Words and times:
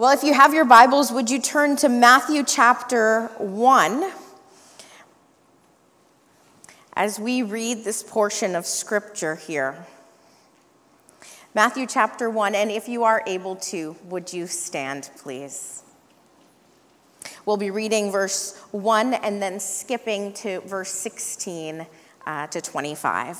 Well, 0.00 0.12
if 0.12 0.24
you 0.24 0.32
have 0.32 0.54
your 0.54 0.64
Bibles, 0.64 1.12
would 1.12 1.28
you 1.28 1.38
turn 1.38 1.76
to 1.76 1.90
Matthew 1.90 2.42
chapter 2.42 3.26
1 3.36 4.10
as 6.94 7.20
we 7.20 7.42
read 7.42 7.84
this 7.84 8.02
portion 8.02 8.56
of 8.56 8.64
scripture 8.64 9.36
here? 9.36 9.84
Matthew 11.54 11.86
chapter 11.86 12.30
1, 12.30 12.54
and 12.54 12.70
if 12.70 12.88
you 12.88 13.04
are 13.04 13.22
able 13.26 13.56
to, 13.56 13.94
would 14.04 14.32
you 14.32 14.46
stand, 14.46 15.10
please? 15.18 15.82
We'll 17.44 17.58
be 17.58 17.70
reading 17.70 18.10
verse 18.10 18.56
1 18.70 19.12
and 19.12 19.42
then 19.42 19.60
skipping 19.60 20.32
to 20.32 20.60
verse 20.60 20.92
16 20.92 21.86
uh, 22.26 22.46
to 22.46 22.60
25. 22.62 23.38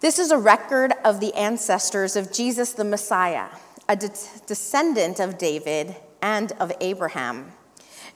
This 0.00 0.18
is 0.18 0.30
a 0.30 0.38
record 0.38 0.94
of 1.04 1.20
the 1.20 1.34
ancestors 1.34 2.16
of 2.16 2.32
Jesus 2.32 2.72
the 2.72 2.84
Messiah 2.84 3.48
a 3.90 3.96
de- 3.96 4.08
descendant 4.46 5.18
of 5.18 5.36
David 5.36 5.96
and 6.22 6.52
of 6.60 6.70
Abraham. 6.80 7.50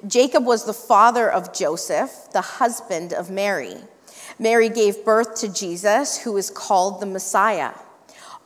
Jacob 0.07 0.47
was 0.47 0.65
the 0.65 0.73
father 0.73 1.29
of 1.29 1.53
Joseph, 1.53 2.29
the 2.33 2.41
husband 2.41 3.13
of 3.13 3.29
Mary. 3.29 3.75
Mary 4.39 4.69
gave 4.69 5.05
birth 5.05 5.35
to 5.41 5.53
Jesus, 5.53 6.19
who 6.19 6.37
is 6.37 6.49
called 6.49 7.01
the 7.01 7.07
Messiah. 7.07 7.73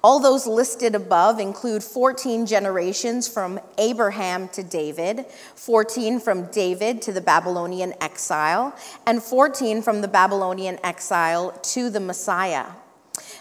All 0.02 0.20
those 0.20 0.46
listed 0.46 0.94
above 0.94 1.38
include 1.38 1.84
14 1.84 2.46
generations 2.46 3.28
from 3.28 3.60
Abraham 3.76 4.48
to 4.48 4.62
David, 4.62 5.26
14 5.54 6.20
from 6.20 6.46
David 6.46 7.02
to 7.02 7.12
the 7.12 7.20
Babylonian 7.20 7.92
exile, 8.00 8.74
and 9.06 9.22
14 9.22 9.82
from 9.82 10.00
the 10.00 10.08
Babylonian 10.08 10.78
exile 10.82 11.50
to 11.50 11.90
the 11.90 12.00
Messiah. 12.00 12.68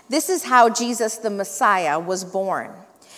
This 0.09 0.27
is 0.27 0.43
how 0.43 0.67
Jesus 0.67 1.15
the 1.17 1.29
Messiah 1.29 1.97
was 1.97 2.25
born. 2.25 2.73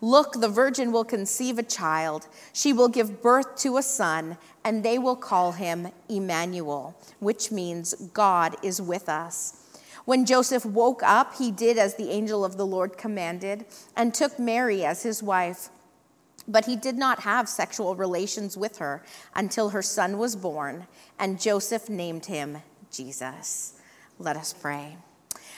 Look, 0.00 0.34
the 0.34 0.48
virgin 0.48 0.92
will 0.92 1.04
conceive 1.04 1.58
a 1.58 1.62
child. 1.62 2.28
She 2.52 2.72
will 2.72 2.88
give 2.88 3.20
birth 3.20 3.56
to 3.56 3.76
a 3.78 3.82
son, 3.82 4.38
and 4.64 4.84
they 4.84 4.98
will 4.98 5.16
call 5.16 5.52
him 5.52 5.88
Emmanuel, 6.08 6.96
which 7.18 7.50
means 7.50 7.94
God 8.12 8.56
is 8.62 8.80
with 8.80 9.08
us. 9.08 9.64
When 10.04 10.24
Joseph 10.24 10.64
woke 10.64 11.02
up, 11.02 11.34
he 11.34 11.50
did 11.50 11.76
as 11.76 11.96
the 11.96 12.10
angel 12.10 12.44
of 12.44 12.56
the 12.56 12.64
Lord 12.64 12.96
commanded 12.96 13.66
and 13.96 14.14
took 14.14 14.38
Mary 14.38 14.84
as 14.84 15.02
his 15.02 15.22
wife. 15.22 15.68
But 16.46 16.64
he 16.64 16.76
did 16.76 16.96
not 16.96 17.20
have 17.20 17.48
sexual 17.48 17.94
relations 17.94 18.56
with 18.56 18.78
her 18.78 19.02
until 19.34 19.70
her 19.70 19.82
son 19.82 20.16
was 20.16 20.34
born, 20.34 20.86
and 21.18 21.40
Joseph 21.40 21.90
named 21.90 22.26
him 22.26 22.62
Jesus. 22.90 23.74
Let 24.18 24.36
us 24.36 24.54
pray. 24.54 24.96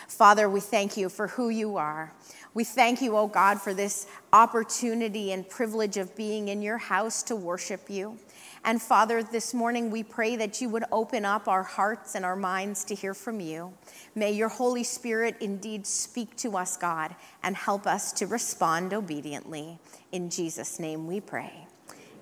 Father, 0.09 0.50
we 0.50 0.59
thank 0.59 0.97
you 0.97 1.09
for 1.09 1.28
who 1.28 1.48
you 1.48 1.76
are. 1.76 2.12
We 2.53 2.65
thank 2.65 3.00
you, 3.00 3.16
O 3.16 3.21
oh 3.21 3.27
God, 3.28 3.61
for 3.61 3.72
this 3.72 4.09
opportunity 4.33 5.31
and 5.31 5.49
privilege 5.49 5.97
of 5.97 6.16
being 6.16 6.49
in 6.49 6.62
your 6.62 6.78
house 6.78 7.22
to 7.25 7.37
worship 7.37 7.88
you. 7.88 8.19
And 8.65 8.83
Father, 8.83 9.22
this 9.22 9.55
morning 9.55 9.91
we 9.91 10.03
pray 10.03 10.37
that 10.37 10.60
you 10.60 10.69
would 10.69 10.84
open 10.91 11.25
up 11.25 11.49
our 11.49 11.62
hearts 11.62 12.15
and 12.15 12.25
our 12.25 12.37
minds 12.37 12.84
to 12.84 12.94
hear 12.94 13.15
from 13.15 13.41
you. 13.41 13.72
May 14.15 14.33
your 14.33 14.49
Holy 14.49 14.84
Spirit 14.84 15.37
indeed 15.41 15.87
speak 15.87 16.37
to 16.39 16.56
us, 16.56 16.77
God, 16.77 17.15
and 17.43 17.56
help 17.56 17.87
us 17.87 18.12
to 18.15 18.27
respond 18.27 18.93
obediently. 18.93 19.78
In 20.10 20.28
Jesus' 20.28 20.81
name 20.81 21.06
we 21.06 21.21
pray. 21.21 21.66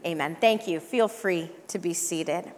Amen. 0.04 0.36
Thank 0.40 0.68
you. 0.68 0.78
Feel 0.78 1.08
free 1.08 1.50
to 1.68 1.78
be 1.78 1.94
seated. 1.94 2.52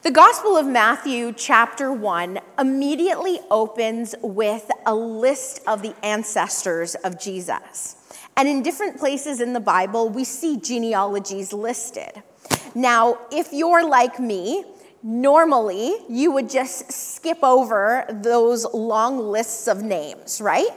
The 0.00 0.12
Gospel 0.12 0.56
of 0.56 0.64
Matthew, 0.64 1.32
chapter 1.32 1.92
1, 1.92 2.38
immediately 2.56 3.40
opens 3.50 4.14
with 4.22 4.70
a 4.86 4.94
list 4.94 5.60
of 5.66 5.82
the 5.82 5.92
ancestors 6.04 6.94
of 6.94 7.18
Jesus. 7.18 7.96
And 8.36 8.46
in 8.46 8.62
different 8.62 8.96
places 8.96 9.40
in 9.40 9.54
the 9.54 9.60
Bible, 9.60 10.08
we 10.08 10.22
see 10.22 10.56
genealogies 10.56 11.52
listed. 11.52 12.22
Now, 12.76 13.18
if 13.32 13.52
you're 13.52 13.84
like 13.84 14.20
me, 14.20 14.64
normally 15.02 15.96
you 16.08 16.30
would 16.30 16.48
just 16.48 16.92
skip 16.92 17.42
over 17.42 18.06
those 18.08 18.72
long 18.72 19.18
lists 19.18 19.66
of 19.66 19.82
names, 19.82 20.40
right? 20.40 20.70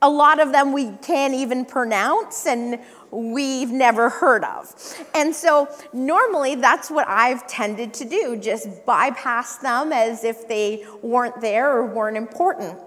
A 0.00 0.08
lot 0.08 0.40
of 0.40 0.52
them 0.52 0.72
we 0.72 0.92
can't 1.02 1.34
even 1.34 1.66
pronounce, 1.66 2.46
and 2.46 2.80
we've 3.12 3.70
never 3.70 4.08
heard 4.08 4.42
of. 4.42 4.74
And 5.14 5.34
so 5.34 5.68
normally 5.92 6.54
that's 6.56 6.90
what 6.90 7.06
I've 7.06 7.46
tended 7.46 7.94
to 7.94 8.04
do, 8.04 8.36
just 8.36 8.84
bypass 8.86 9.58
them 9.58 9.92
as 9.92 10.24
if 10.24 10.48
they 10.48 10.84
weren't 11.02 11.40
there 11.40 11.70
or 11.70 11.86
weren't 11.86 12.16
important. 12.16 12.78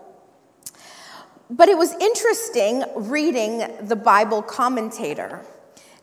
But 1.49 1.69
it 1.69 1.77
was 1.77 1.93
interesting 1.93 2.83
reading 2.95 3.63
the 3.81 3.95
Bible 3.95 4.41
commentator. 4.41 5.41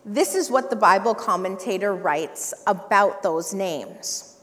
This 0.05 0.35
is 0.35 0.49
what 0.49 0.69
the 0.69 0.75
Bible 0.77 1.13
commentator 1.13 1.93
writes 1.93 2.53
about 2.65 3.23
those 3.23 3.53
names. 3.53 4.37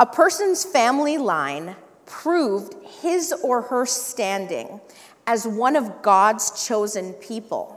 A 0.00 0.06
person's 0.06 0.64
family 0.64 1.18
line 1.18 1.76
proved 2.06 2.74
his 3.02 3.32
or 3.42 3.62
her 3.62 3.84
standing 3.84 4.80
as 5.26 5.46
one 5.46 5.76
of 5.76 6.02
God's 6.02 6.66
chosen 6.66 7.12
people. 7.14 7.75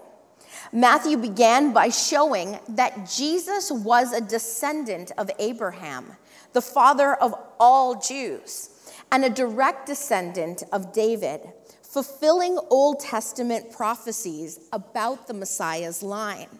Matthew 0.71 1.17
began 1.17 1.73
by 1.73 1.89
showing 1.89 2.59
that 2.69 3.09
Jesus 3.09 3.71
was 3.71 4.13
a 4.13 4.21
descendant 4.21 5.11
of 5.17 5.31
Abraham, 5.39 6.15
the 6.53 6.61
father 6.61 7.15
of 7.15 7.33
all 7.59 7.99
Jews, 7.99 8.69
and 9.11 9.25
a 9.25 9.29
direct 9.29 9.87
descendant 9.87 10.63
of 10.71 10.93
David, 10.93 11.41
fulfilling 11.81 12.59
Old 12.69 12.99
Testament 12.99 13.71
prophecies 13.71 14.59
about 14.71 15.27
the 15.27 15.33
Messiah's 15.33 16.03
line. 16.03 16.59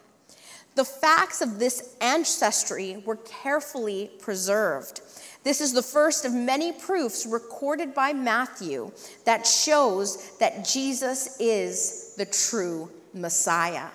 The 0.74 0.84
facts 0.84 1.40
of 1.40 1.60
this 1.60 1.94
ancestry 2.00 3.02
were 3.06 3.16
carefully 3.16 4.10
preserved. 4.18 5.02
This 5.44 5.60
is 5.60 5.72
the 5.72 5.82
first 5.82 6.24
of 6.24 6.32
many 6.32 6.72
proofs 6.72 7.26
recorded 7.26 7.94
by 7.94 8.12
Matthew 8.12 8.90
that 9.24 9.46
shows 9.46 10.36
that 10.38 10.64
Jesus 10.64 11.36
is 11.40 12.14
the 12.16 12.26
true 12.26 12.90
Messiah. 13.14 13.88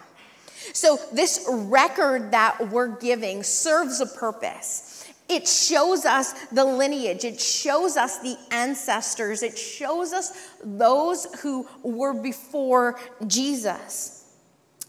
So, 0.73 0.97
this 1.13 1.45
record 1.49 2.31
that 2.31 2.69
we're 2.71 2.97
giving 2.97 3.43
serves 3.43 4.01
a 4.01 4.07
purpose. 4.07 5.11
It 5.27 5.47
shows 5.47 6.05
us 6.05 6.33
the 6.49 6.65
lineage, 6.65 7.23
it 7.23 7.41
shows 7.41 7.97
us 7.97 8.19
the 8.19 8.37
ancestors, 8.51 9.41
it 9.41 9.57
shows 9.57 10.13
us 10.13 10.51
those 10.63 11.25
who 11.41 11.67
were 11.83 12.13
before 12.13 12.99
Jesus. 13.25 14.15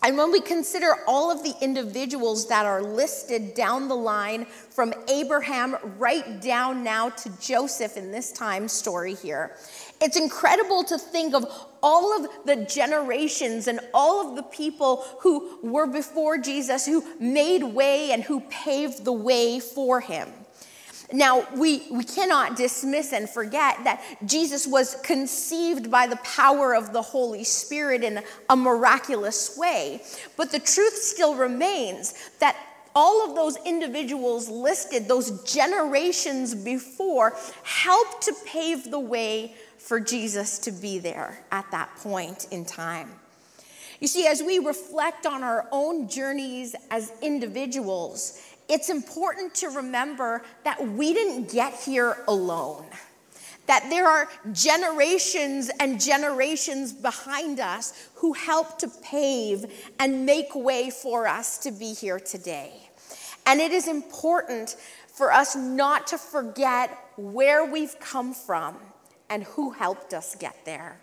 And 0.02 0.16
when 0.18 0.30
we 0.30 0.40
consider 0.40 0.94
all 1.08 1.30
of 1.30 1.42
the 1.42 1.54
individuals 1.62 2.48
that 2.48 2.66
are 2.66 2.82
listed 2.82 3.54
down 3.54 3.88
the 3.88 3.96
line 3.96 4.44
from 4.44 4.92
Abraham 5.08 5.76
right 5.98 6.40
down 6.40 6.84
now 6.84 7.08
to 7.08 7.30
Joseph 7.40 7.96
in 7.96 8.12
this 8.12 8.30
time 8.30 8.68
story 8.68 9.14
here, 9.14 9.56
it's 10.00 10.16
incredible 10.16 10.84
to 10.84 10.98
think 10.98 11.34
of 11.34 11.46
all 11.82 12.24
of 12.24 12.30
the 12.44 12.64
generations 12.64 13.66
and 13.66 13.80
all 13.94 14.28
of 14.28 14.36
the 14.36 14.42
people 14.42 15.04
who 15.20 15.58
were 15.62 15.86
before 15.86 16.38
Jesus, 16.38 16.86
who 16.86 17.04
made 17.18 17.62
way 17.62 18.12
and 18.12 18.22
who 18.22 18.40
paved 18.40 19.04
the 19.04 19.12
way 19.12 19.60
for 19.60 20.00
him. 20.00 20.28
Now, 21.12 21.46
we, 21.54 21.86
we 21.90 22.02
cannot 22.02 22.56
dismiss 22.56 23.12
and 23.12 23.30
forget 23.30 23.84
that 23.84 24.02
Jesus 24.26 24.66
was 24.66 24.96
conceived 25.04 25.90
by 25.90 26.08
the 26.08 26.16
power 26.16 26.74
of 26.74 26.92
the 26.92 27.02
Holy 27.02 27.44
Spirit 27.44 28.02
in 28.02 28.22
a 28.50 28.56
miraculous 28.56 29.56
way. 29.56 30.02
But 30.36 30.50
the 30.50 30.58
truth 30.58 30.94
still 30.94 31.36
remains 31.36 32.14
that 32.40 32.56
all 32.96 33.28
of 33.28 33.36
those 33.36 33.56
individuals 33.64 34.48
listed, 34.48 35.06
those 35.06 35.42
generations 35.44 36.54
before, 36.54 37.36
helped 37.62 38.22
to 38.22 38.34
pave 38.46 38.90
the 38.90 38.98
way 38.98 39.54
for 39.86 40.00
Jesus 40.00 40.58
to 40.58 40.72
be 40.72 40.98
there 40.98 41.38
at 41.52 41.70
that 41.70 41.94
point 41.98 42.48
in 42.50 42.64
time. 42.64 43.08
You 44.00 44.08
see, 44.08 44.26
as 44.26 44.42
we 44.42 44.58
reflect 44.58 45.26
on 45.26 45.44
our 45.44 45.68
own 45.70 46.08
journeys 46.08 46.74
as 46.90 47.12
individuals, 47.22 48.42
it's 48.68 48.90
important 48.90 49.54
to 49.54 49.68
remember 49.68 50.42
that 50.64 50.84
we 50.84 51.14
didn't 51.14 51.52
get 51.52 51.72
here 51.72 52.16
alone. 52.26 52.84
That 53.68 53.86
there 53.88 54.08
are 54.08 54.28
generations 54.52 55.70
and 55.78 56.00
generations 56.00 56.92
behind 56.92 57.60
us 57.60 58.08
who 58.16 58.32
helped 58.32 58.80
to 58.80 58.88
pave 59.04 59.66
and 60.00 60.26
make 60.26 60.52
way 60.56 60.90
for 60.90 61.28
us 61.28 61.58
to 61.58 61.70
be 61.70 61.94
here 61.94 62.18
today. 62.18 62.72
And 63.46 63.60
it 63.60 63.70
is 63.70 63.86
important 63.86 64.70
for 65.06 65.32
us 65.32 65.54
not 65.54 66.08
to 66.08 66.18
forget 66.18 66.90
where 67.16 67.64
we've 67.64 67.98
come 68.00 68.34
from 68.34 68.76
and 69.30 69.44
who 69.44 69.70
helped 69.70 70.14
us 70.14 70.34
get 70.36 70.56
there. 70.64 70.98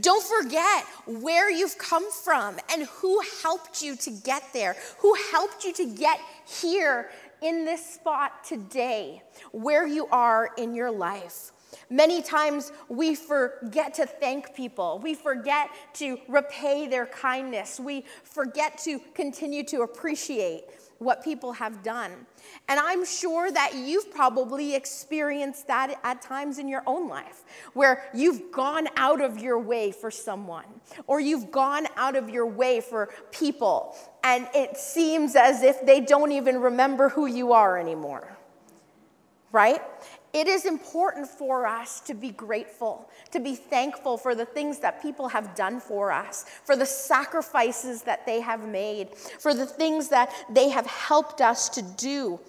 Don't 0.00 0.22
forget 0.22 0.84
where 1.06 1.50
you've 1.50 1.78
come 1.78 2.10
from 2.10 2.56
and 2.72 2.84
who 2.84 3.20
helped 3.42 3.82
you 3.82 3.96
to 3.96 4.10
get 4.10 4.42
there, 4.52 4.76
who 4.98 5.14
helped 5.32 5.64
you 5.64 5.72
to 5.74 5.86
get 5.86 6.20
here 6.46 7.10
in 7.42 7.64
this 7.64 7.84
spot 7.84 8.44
today, 8.44 9.22
where 9.52 9.86
you 9.86 10.06
are 10.06 10.50
in 10.56 10.74
your 10.74 10.90
life. 10.90 11.52
Many 11.90 12.22
times 12.22 12.72
we 12.88 13.14
forget 13.14 13.94
to 13.94 14.06
thank 14.06 14.54
people. 14.54 15.00
We 15.02 15.14
forget 15.14 15.70
to 15.94 16.18
repay 16.28 16.86
their 16.86 17.06
kindness. 17.06 17.80
We 17.80 18.04
forget 18.22 18.78
to 18.84 19.00
continue 19.14 19.64
to 19.64 19.82
appreciate 19.82 20.64
what 20.98 21.22
people 21.22 21.52
have 21.52 21.82
done. 21.82 22.12
And 22.68 22.80
I'm 22.80 23.04
sure 23.04 23.50
that 23.50 23.74
you've 23.74 24.10
probably 24.10 24.74
experienced 24.74 25.66
that 25.66 26.00
at 26.02 26.22
times 26.22 26.58
in 26.58 26.68
your 26.68 26.82
own 26.86 27.08
life, 27.08 27.44
where 27.74 28.04
you've 28.14 28.50
gone 28.50 28.88
out 28.96 29.20
of 29.20 29.38
your 29.38 29.58
way 29.58 29.92
for 29.92 30.10
someone, 30.10 30.66
or 31.06 31.20
you've 31.20 31.50
gone 31.50 31.86
out 31.96 32.16
of 32.16 32.30
your 32.30 32.46
way 32.46 32.80
for 32.80 33.10
people, 33.30 33.96
and 34.22 34.48
it 34.54 34.76
seems 34.76 35.36
as 35.36 35.62
if 35.62 35.84
they 35.84 36.00
don't 36.00 36.32
even 36.32 36.60
remember 36.60 37.08
who 37.08 37.26
you 37.26 37.52
are 37.52 37.78
anymore. 37.78 38.36
Right? 39.52 39.82
It 40.34 40.48
is 40.48 40.66
important 40.66 41.28
for 41.28 41.64
us 41.64 42.00
to 42.00 42.12
be 42.12 42.30
grateful, 42.30 43.08
to 43.30 43.38
be 43.38 43.54
thankful 43.54 44.18
for 44.18 44.34
the 44.34 44.44
things 44.44 44.80
that 44.80 45.00
people 45.00 45.28
have 45.28 45.54
done 45.54 45.78
for 45.78 46.10
us, 46.10 46.44
for 46.64 46.74
the 46.74 46.84
sacrifices 46.84 48.02
that 48.02 48.26
they 48.26 48.40
have 48.40 48.66
made, 48.66 49.14
for 49.14 49.54
the 49.54 49.64
things 49.64 50.08
that 50.08 50.34
they 50.50 50.70
have 50.70 50.86
helped 50.86 51.40
us 51.40 51.68
to 51.68 51.82
do. 51.82 52.40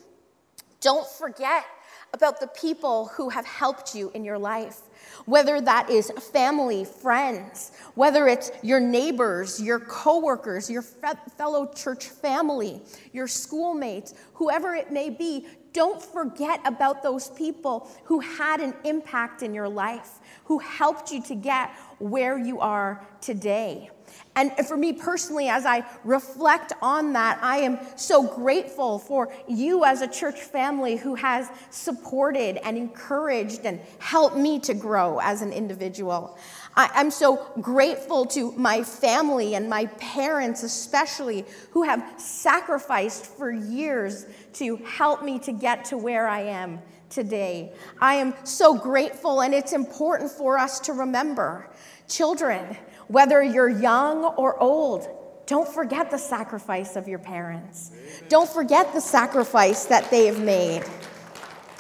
Don't 0.82 1.08
forget 1.08 1.64
about 2.12 2.40
the 2.40 2.48
people 2.48 3.06
who 3.14 3.30
have 3.30 3.46
helped 3.46 3.94
you 3.94 4.10
in 4.16 4.26
your 4.26 4.40
life, 4.40 4.82
whether 5.26 5.62
that 5.62 5.90
is 5.90 6.10
family, 6.34 6.86
friends, 6.86 7.72
whether 7.94 8.28
it's 8.28 8.52
your 8.64 8.80
neighbors, 8.80 9.62
your 9.62 9.80
coworkers, 9.80 10.70
your 10.70 10.82
fellow 10.82 11.72
church 11.74 12.06
family, 12.08 12.82
your 13.14 13.28
schoolmates, 13.28 14.16
whoever 14.34 14.74
it 14.74 14.92
may 14.92 15.10
be. 15.10 15.46
Don't 15.76 16.02
forget 16.02 16.62
about 16.64 17.04
those 17.04 17.32
people 17.32 17.92
who 18.06 18.22
had 18.22 18.62
an 18.62 18.74
impact 18.86 19.44
in 19.44 19.54
your 19.54 19.68
life, 19.68 20.22
who 20.46 20.60
helped 20.60 21.12
you 21.12 21.22
to 21.24 21.36
get 21.36 21.70
where 22.00 22.40
you 22.40 22.62
are 22.62 23.06
today. 23.20 23.90
And 24.38 24.54
for 24.66 24.78
me 24.78 24.94
personally, 24.94 25.50
as 25.50 25.66
I 25.66 25.84
reflect 26.06 26.72
on 26.82 27.12
that, 27.14 27.40
I 27.42 27.58
am 27.58 27.80
so 27.98 28.24
grateful 28.24 29.00
for 29.00 29.34
you 29.50 29.84
as 29.84 30.02
a 30.02 30.08
church 30.08 30.40
family 30.40 30.96
who 30.96 31.16
has 31.16 31.50
supported 31.72 32.58
and 32.66 32.78
encouraged 32.78 33.66
and 33.66 33.82
helped 34.00 34.38
me 34.38 34.60
to 34.62 34.74
grow 34.74 35.20
as 35.20 35.42
an 35.42 35.52
individual. 35.52 36.38
I, 36.76 36.90
am 37.00 37.10
so 37.10 37.48
grateful 37.62 38.26
to 38.28 38.52
my 38.54 38.84
family 38.84 39.56
and 39.56 39.70
my 39.70 39.86
parents, 39.86 40.64
especially, 40.64 41.46
who 41.72 41.84
have 41.84 42.04
sacrificed 42.18 43.26
for 43.26 43.52
years 43.52 44.26
to 44.54 44.76
help 44.78 45.24
me 45.24 45.40
to 45.40 45.52
get 45.52 45.86
to 45.86 45.98
where 45.98 46.28
I 46.28 46.42
am 46.42 46.80
today. 47.10 47.72
I 48.02 48.16
am 48.16 48.34
so 48.44 48.78
grateful, 48.78 49.42
and 49.42 49.54
it's 49.54 49.74
important 49.74 50.32
for 50.32 50.58
us 50.58 50.80
to 50.82 50.94
remember 50.94 51.70
children, 52.10 52.78
whether 53.08 53.42
you're 53.42 53.70
young 53.70 54.26
or 54.26 54.60
old, 54.62 55.08
don't 55.46 55.68
forget 55.68 56.10
the 56.10 56.18
sacrifice 56.18 56.96
of 56.96 57.08
your 57.08 57.20
parents. 57.20 57.92
Don't 58.30 58.50
forget 58.50 58.94
the 58.94 59.02
sacrifice 59.02 59.86
that 59.86 60.10
they 60.10 60.26
have 60.26 60.42
made. 60.42 60.84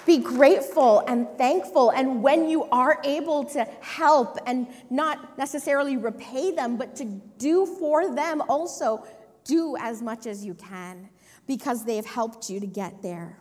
Be 0.05 0.19
grateful 0.19 0.99
and 1.07 1.27
thankful. 1.37 1.89
And 1.89 2.21
when 2.21 2.47
you 2.47 2.65
are 2.65 2.99
able 3.03 3.43
to 3.45 3.65
help 3.81 4.37
and 4.45 4.67
not 4.89 5.37
necessarily 5.37 5.97
repay 5.97 6.51
them, 6.51 6.77
but 6.77 6.95
to 6.97 7.05
do 7.37 7.65
for 7.65 8.13
them 8.13 8.41
also, 8.47 9.05
do 9.43 9.75
as 9.79 10.01
much 10.01 10.25
as 10.25 10.45
you 10.45 10.53
can 10.53 11.09
because 11.47 11.85
they 11.85 11.95
have 11.95 12.05
helped 12.05 12.49
you 12.49 12.59
to 12.59 12.67
get 12.67 13.01
there. 13.01 13.39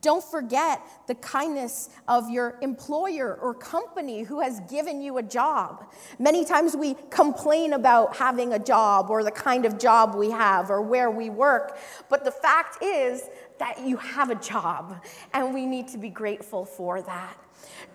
Don't 0.00 0.22
forget 0.22 0.80
the 1.08 1.16
kindness 1.16 1.90
of 2.06 2.30
your 2.30 2.56
employer 2.62 3.34
or 3.34 3.52
company 3.52 4.22
who 4.22 4.40
has 4.40 4.60
given 4.60 5.02
you 5.02 5.18
a 5.18 5.22
job. 5.22 5.92
Many 6.20 6.44
times 6.44 6.76
we 6.76 6.94
complain 7.10 7.72
about 7.72 8.16
having 8.16 8.52
a 8.52 8.60
job 8.60 9.10
or 9.10 9.24
the 9.24 9.32
kind 9.32 9.66
of 9.66 9.76
job 9.76 10.14
we 10.14 10.30
have 10.30 10.70
or 10.70 10.82
where 10.82 11.10
we 11.10 11.30
work, 11.30 11.78
but 12.08 12.24
the 12.24 12.30
fact 12.30 12.82
is 12.82 13.22
that 13.58 13.80
you 13.80 13.96
have 13.96 14.30
a 14.30 14.34
job, 14.34 15.02
and 15.32 15.52
we 15.52 15.66
need 15.66 15.88
to 15.88 15.98
be 15.98 16.08
grateful 16.08 16.64
for 16.64 17.02
that. 17.02 17.36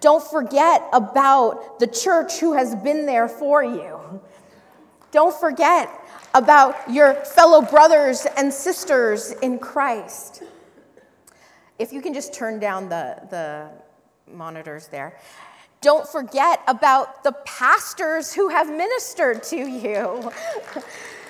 Don't 0.01 0.23
forget 0.23 0.83
about 0.93 1.79
the 1.79 1.87
church 1.87 2.39
who 2.39 2.53
has 2.53 2.75
been 2.75 3.05
there 3.05 3.27
for 3.27 3.63
you. 3.63 4.21
Don't 5.11 5.33
forget 5.33 5.89
about 6.33 6.75
your 6.91 7.13
fellow 7.13 7.61
brothers 7.61 8.25
and 8.37 8.51
sisters 8.51 9.31
in 9.41 9.59
Christ. 9.59 10.43
If 11.79 11.93
you 11.93 12.01
can 12.01 12.13
just 12.13 12.33
turn 12.33 12.59
down 12.59 12.89
the, 12.89 13.19
the 13.29 13.69
monitors 14.31 14.87
there. 14.87 15.19
Don't 15.81 16.07
forget 16.07 16.61
about 16.67 17.23
the 17.23 17.33
pastors 17.45 18.33
who 18.33 18.49
have 18.49 18.69
ministered 18.69 19.43
to 19.43 19.57
you, 19.57 20.31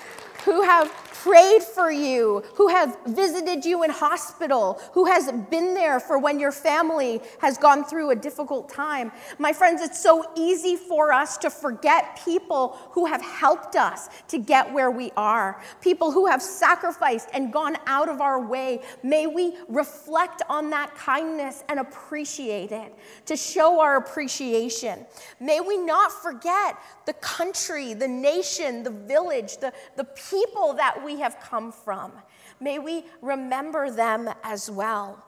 who 0.44 0.62
have 0.62 0.92
prayed 1.12 1.62
for 1.62 1.90
you, 1.90 2.42
who 2.54 2.68
have 2.68 2.98
visited 3.06 3.64
you 3.64 3.82
in 3.82 3.90
hospital, 3.90 4.78
who 4.92 5.06
has 5.06 5.32
been 5.50 5.72
there 5.72 5.98
for 5.98 6.18
when 6.18 6.38
your 6.38 6.52
family 6.52 7.20
has 7.40 7.56
gone 7.56 7.82
through 7.82 8.10
a 8.10 8.16
difficult 8.16 8.68
time. 8.68 9.10
My 9.38 9.54
friends, 9.54 9.80
it's 9.80 9.98
so 10.02 10.30
easy 10.36 10.76
for 10.76 11.12
us 11.12 11.38
to 11.38 11.48
forget 11.48 12.20
people 12.24 12.76
who 12.90 13.06
have 13.06 13.22
helped 13.22 13.74
us 13.74 14.10
to 14.28 14.38
get 14.38 14.70
where 14.70 14.90
we 14.90 15.12
are, 15.16 15.62
people 15.80 16.12
who 16.12 16.26
have 16.26 16.42
sacrificed 16.42 17.30
and 17.32 17.50
gone 17.50 17.78
out 17.86 18.10
of 18.10 18.20
our 18.20 18.38
way. 18.38 18.82
May 19.02 19.26
we 19.26 19.56
reflect 19.68 20.42
on 20.50 20.68
that 20.70 20.94
kindness 20.94 21.64
and 21.70 21.80
appreciate 21.80 22.70
it, 22.70 22.94
to 23.24 23.36
show 23.36 23.80
our 23.80 23.96
appreciation. 23.96 25.06
May 25.40 25.60
we 25.60 25.78
not 25.78 26.12
forget 26.12 26.76
the 27.06 27.14
country, 27.14 27.94
the 27.94 28.08
nation, 28.08 28.82
the 28.82 28.90
village, 28.90 29.56
the, 29.56 29.72
the 29.96 30.04
people 30.04 30.33
that 30.76 31.02
we 31.04 31.20
have 31.20 31.38
come 31.40 31.72
from. 31.72 32.12
May 32.60 32.78
we 32.78 33.04
remember 33.22 33.90
them 33.90 34.28
as 34.42 34.70
well. 34.70 35.24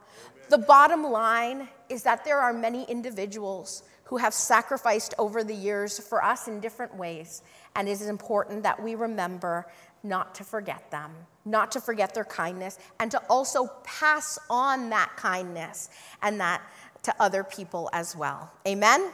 The 0.49 0.57
bottom 0.57 1.03
line 1.03 1.67
is 1.89 2.03
that 2.03 2.23
there 2.23 2.39
are 2.39 2.53
many 2.53 2.83
individuals 2.85 3.83
who 4.05 4.17
have 4.17 4.33
sacrificed 4.33 5.13
over 5.19 5.43
the 5.43 5.53
years 5.53 5.99
for 5.99 6.23
us 6.23 6.47
in 6.47 6.61
different 6.61 6.95
ways, 6.95 7.43
and 7.75 7.87
it 7.89 7.91
is 7.91 8.07
important 8.07 8.63
that 8.63 8.81
we 8.81 8.95
remember 8.95 9.67
not 10.03 10.33
to 10.35 10.43
forget 10.43 10.89
them, 10.91 11.11
not 11.43 11.71
to 11.73 11.81
forget 11.81 12.13
their 12.13 12.23
kindness, 12.23 12.79
and 12.99 13.11
to 13.11 13.21
also 13.29 13.67
pass 13.83 14.39
on 14.49 14.89
that 14.89 15.11
kindness 15.17 15.89
and 16.21 16.39
that 16.39 16.61
to 17.03 17.13
other 17.19 17.43
people 17.43 17.89
as 17.91 18.15
well. 18.15 18.49
Amen? 18.65 19.01
Amen. 19.01 19.13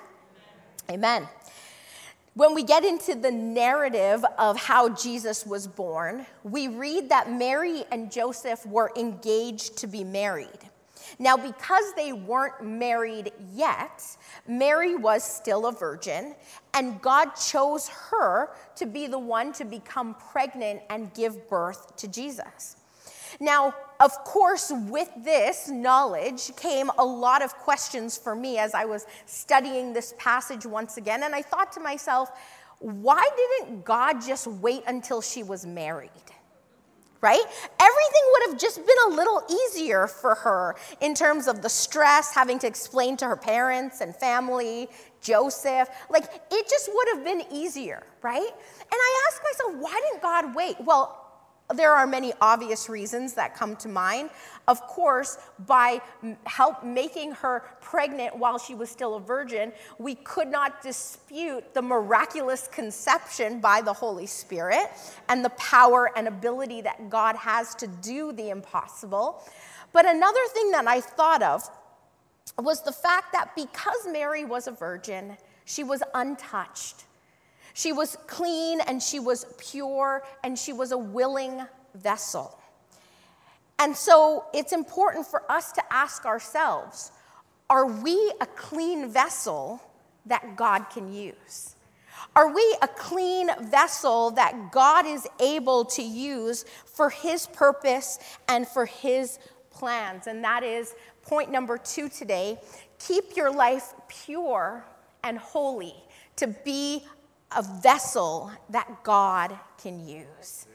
Amen. 0.92 1.28
When 2.36 2.56
we 2.56 2.64
get 2.64 2.84
into 2.84 3.14
the 3.14 3.30
narrative 3.30 4.26
of 4.40 4.58
how 4.58 4.90
Jesus 4.90 5.46
was 5.46 5.68
born, 5.68 6.26
we 6.44 6.68
read 6.68 7.10
that 7.10 7.32
Mary 7.32 7.84
and 7.92 8.12
Joseph 8.12 8.66
were 8.66 8.92
engaged 8.98 9.78
to 9.78 9.88
be 9.88 10.04
married. 10.04 10.48
Now, 11.20 11.38
because 11.38 11.94
they 11.96 12.12
weren't 12.12 12.64
married 12.64 13.32
yet, 13.54 14.02
Mary 14.48 14.96
was 14.96 15.24
still 15.24 15.68
a 15.68 15.72
virgin, 15.72 16.34
and 16.74 17.00
God 17.04 17.36
chose 17.36 17.88
her 18.10 18.50
to 18.78 18.88
be 18.88 19.06
the 19.06 19.20
one 19.20 19.54
to 19.54 19.64
become 19.64 20.16
pregnant 20.32 20.82
and 20.90 21.14
give 21.14 21.48
birth 21.50 21.96
to 21.98 22.08
Jesus. 22.08 22.78
Now, 23.40 23.76
of 24.00 24.12
course, 24.24 24.72
with 24.90 25.10
this 25.24 25.70
knowledge 25.70 26.56
came 26.56 26.90
a 26.98 27.06
lot 27.06 27.42
of 27.42 27.54
questions 27.56 28.18
for 28.18 28.36
me 28.36 28.58
as 28.58 28.74
I 28.74 28.86
was 28.86 29.06
studying 29.26 29.94
this 29.94 30.14
passage 30.18 30.66
once 30.66 30.98
again. 30.98 31.24
And 31.24 31.34
I 31.34 31.42
thought 31.42 31.72
to 31.74 31.80
myself, 31.80 32.32
why 32.80 33.28
didn't 33.38 33.86
God 33.86 34.22
just 34.22 34.48
wait 34.48 34.84
until 34.88 35.22
she 35.22 35.44
was 35.44 35.66
married? 35.66 36.10
right? 37.24 37.42
Everything 37.80 38.22
would 38.32 38.52
have 38.52 38.60
just 38.60 38.86
been 38.86 38.98
a 39.08 39.10
little 39.16 39.42
easier 39.50 40.08
for 40.08 40.36
her 40.36 40.76
in 41.00 41.16
terms 41.16 41.48
of 41.48 41.62
the 41.62 41.70
stress, 41.70 42.36
having 42.36 42.60
to 42.60 42.68
explain 42.68 43.16
to 43.16 43.26
her 43.26 43.38
parents 43.38 44.02
and 44.02 44.14
family, 44.14 44.90
Joseph. 45.22 45.88
Like, 46.10 46.26
it 46.52 46.70
just 46.70 46.90
would 46.94 47.08
have 47.14 47.24
been 47.24 47.44
easier, 47.50 48.04
right? 48.22 48.42
And 48.42 48.92
I 48.92 49.28
asked 49.30 49.42
myself, 49.42 49.82
why 49.82 50.02
didn't 50.06 50.22
God 50.22 50.54
wait? 50.54 50.76
Well, 50.82 51.23
there 51.74 51.92
are 51.92 52.08
many 52.08 52.34
obvious 52.42 52.90
reasons 52.90 53.34
that 53.34 53.56
come 53.56 53.76
to 53.78 53.90
mind. 53.90 54.30
Of 54.68 54.82
course, 54.82 55.38
by 55.68 56.02
help 56.46 56.84
making 56.84 57.34
her 57.34 57.64
pregnant 57.82 58.38
while 58.38 58.58
she 58.58 58.76
was 58.76 58.90
still 58.90 59.16
a 59.16 59.20
virgin, 59.20 59.74
we 59.98 60.16
could 60.16 60.48
not 60.48 60.82
dispute 60.82 61.74
the 61.74 61.82
miraculous 61.82 62.68
conception 62.72 63.60
by 63.60 63.82
the 63.82 63.94
Holy 63.94 64.26
Spirit 64.26 64.88
and 65.28 65.44
the 65.44 65.50
power 65.52 66.12
and 66.16 66.28
ability 66.28 66.82
that 66.82 67.10
God 67.10 67.36
has 67.36 67.76
to 67.76 67.88
do 67.88 68.32
the 68.32 68.50
impossible. 68.50 69.44
But 69.92 70.06
another 70.06 70.40
thing 70.54 70.72
that 70.72 70.88
I 70.88 71.02
thought 71.02 71.44
of 71.44 71.70
was 72.58 72.84
the 72.84 72.92
fact 72.92 73.34
that 73.34 73.56
because 73.56 74.08
Mary 74.10 74.46
was 74.46 74.68
a 74.68 74.72
virgin, 74.72 75.38
she 75.66 75.84
was 75.84 76.04
untouched. 76.14 77.06
She 77.74 77.92
was 77.92 78.18
clean 78.28 78.82
and 78.82 79.02
she 79.02 79.20
was 79.20 79.46
pure 79.58 80.24
and 80.44 80.58
she 80.58 80.74
was 80.74 80.92
a 80.92 80.98
willing 80.98 81.62
vessel. 81.96 82.58
And 83.80 83.96
so 83.96 84.46
it's 84.54 84.72
important 84.72 85.28
for 85.28 85.52
us 85.52 85.72
to 85.74 85.84
ask 85.94 86.26
ourselves 86.26 87.12
are 87.70 87.88
we 87.88 88.32
a 88.40 88.46
clean 88.46 89.10
vessel 89.10 89.82
that 90.28 90.56
God 90.56 90.90
can 90.92 91.12
use? 91.12 91.76
Are 92.36 92.54
we 92.54 92.78
a 92.82 92.88
clean 92.88 93.50
vessel 93.62 94.32
that 94.32 94.72
God 94.72 95.06
is 95.06 95.28
able 95.40 95.86
to 95.86 96.02
use 96.02 96.66
for 96.86 97.10
His 97.10 97.48
purpose 97.48 98.20
and 98.48 98.68
for 98.68 98.86
His 98.86 99.40
plans? 99.72 100.28
And 100.28 100.44
that 100.44 100.64
is 100.64 100.94
point 101.24 101.52
number 101.52 101.78
two 101.78 102.10
today 102.10 102.60
keep 103.00 103.36
your 103.36 103.52
life 103.52 103.94
pure 104.08 104.86
and 105.24 105.38
holy 105.38 105.96
to 106.36 106.48
be 106.48 107.04
a 107.56 107.64
vessel 107.82 108.52
that 108.70 109.04
God 109.04 109.58
can 109.82 110.08
use. 110.08 110.68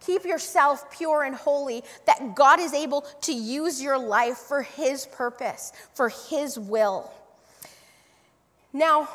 Keep 0.00 0.24
yourself 0.24 0.90
pure 0.90 1.22
and 1.22 1.34
holy, 1.34 1.84
that 2.06 2.34
God 2.34 2.58
is 2.58 2.74
able 2.74 3.02
to 3.22 3.32
use 3.32 3.80
your 3.80 3.98
life 3.98 4.36
for 4.36 4.62
His 4.62 5.06
purpose, 5.06 5.72
for 5.94 6.08
His 6.08 6.58
will. 6.58 7.12
Now, 8.72 9.08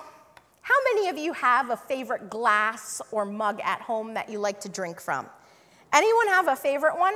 how 0.62 0.76
many 0.94 1.10
of 1.10 1.18
you 1.18 1.34
have 1.34 1.70
a 1.70 1.78
favorite 1.78 2.30
glass 2.30 3.02
or 3.12 3.26
mug 3.26 3.60
at 3.64 3.82
home 3.82 4.14
that 4.14 4.30
you 4.30 4.40
like 4.40 4.62
to 4.62 4.70
drink 4.70 5.02
from? 5.02 5.26
Anyone 5.94 6.28
have 6.28 6.48
a 6.48 6.56
favorite 6.56 6.98
one? 6.98 7.16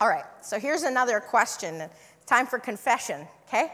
All 0.00 0.08
right, 0.08 0.24
so 0.42 0.58
here's 0.58 0.82
another 0.82 1.20
question. 1.20 1.82
Time 2.26 2.46
for 2.46 2.58
confession, 2.58 3.26
okay? 3.46 3.72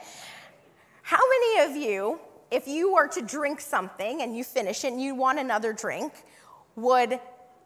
How 1.03 1.19
many 1.19 1.71
of 1.71 1.77
you 1.77 2.21
if 2.53 2.69
you 2.69 2.93
were 2.93 3.09
to 3.09 3.23
drink 3.23 3.61
something 3.61 4.21
and 4.21 4.37
you 4.37 4.45
finish 4.45 4.85
it 4.85 4.93
and 4.93 5.01
you 5.01 5.15
want 5.15 5.39
another 5.39 5.73
drink, 5.73 6.13
would 6.77 7.19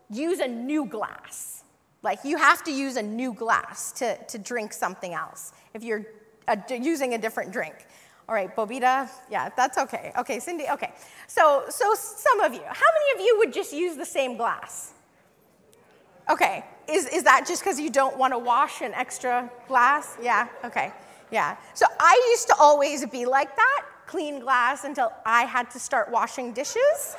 use 0.09 0.39
a 0.39 0.47
new 0.47 0.87
glass. 0.87 1.65
Like 2.03 2.21
you 2.25 2.37
have 2.37 2.63
to 2.65 2.73
use 2.73 2.97
a 2.97 3.03
new 3.03 3.33
glass 3.33 3.91
to, 3.93 4.17
to 4.27 4.39
drink 4.39 4.73
something 4.73 5.13
else 5.13 5.53
if 5.75 5.83
you're 5.83 6.07
uh, 6.47 6.57
using 6.69 7.15
a 7.15 7.19
different 7.19 7.53
drink. 7.53 7.75
All 8.29 8.35
right, 8.35 8.55
Bobita, 8.55 9.09
yeah, 9.29 9.49
that's 9.57 9.77
okay. 9.77 10.13
Okay, 10.19 10.39
Cindy, 10.39 10.67
okay. 10.71 10.93
So, 11.27 11.65
so 11.69 11.95
some 11.95 12.41
of 12.41 12.55
you, 12.55 12.61
how 12.61 12.91
many 12.95 13.21
of 13.21 13.27
you 13.27 13.39
would 13.39 13.53
just 13.53 13.73
use 13.73 13.97
the 13.97 14.05
same 14.05 14.37
glass? 14.37 14.93
Okay, 16.31 16.65
is, 16.89 17.07
is 17.07 17.23
that 17.25 17.45
just 17.47 17.63
because 17.63 17.79
you 17.79 17.91
don't 17.91 18.17
want 18.17 18.33
to 18.33 18.39
wash 18.39 18.83
an 18.83 18.95
extra 18.95 19.51
glass? 19.69 20.17
Yeah, 20.21 20.49
okay, 20.65 20.93
yeah. 21.31 21.57
So 21.75 21.87
I 22.01 22.29
used 22.33 22.49
to 22.49 22.57
always 22.59 23.07
be 23.07 23.27
like 23.27 23.55
that 23.57 23.85
clean 24.07 24.41
glass 24.41 24.85
until 24.85 25.13
I 25.25 25.43
had 25.43 25.71
to 25.73 25.79
start 25.79 26.11
washing 26.11 26.53
dishes. 26.53 27.17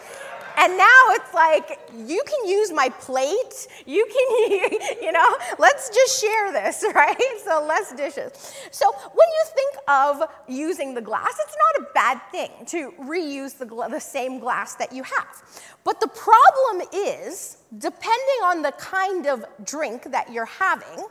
And 0.60 0.76
now 0.76 1.02
it's 1.10 1.34
like, 1.36 1.80
you 1.96 2.24
can 2.26 2.50
use 2.50 2.72
my 2.74 2.90
plate. 2.90 3.68
You 3.86 4.08
can, 4.08 4.98
you 5.04 5.12
know, 5.12 5.38
let's 5.60 5.90
just 5.90 6.20
share 6.20 6.52
this, 6.52 6.84
right? 6.96 7.40
So 7.46 7.64
less 7.64 7.94
dishes. 7.94 8.32
So 8.72 8.92
when 8.92 9.28
you 9.28 9.44
think 9.54 9.76
of 9.88 10.24
using 10.48 10.96
the 10.96 11.02
glass, 11.02 11.38
it's 11.40 11.56
not 11.56 11.88
a 11.88 11.94
bad 11.94 12.22
thing 12.32 12.50
to 12.68 12.92
reuse 13.04 13.56
the, 13.58 13.66
the 13.66 14.00
same 14.00 14.40
glass 14.40 14.74
that 14.76 14.92
you 14.92 15.04
have. 15.04 15.44
But 15.84 16.02
the 16.02 16.08
problem 16.08 16.88
is, 16.92 17.58
depending 17.78 18.42
on 18.44 18.64
the 18.64 18.72
kind 18.72 19.28
of 19.28 19.46
drink 19.64 20.12
that 20.12 20.34
you're 20.34 20.46
having, 20.46 21.06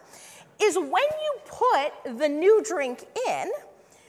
is 0.61 0.77
when 0.77 0.91
you 0.91 1.39
put 1.45 2.19
the 2.19 2.29
new 2.29 2.63
drink 2.65 3.05
in, 3.29 3.51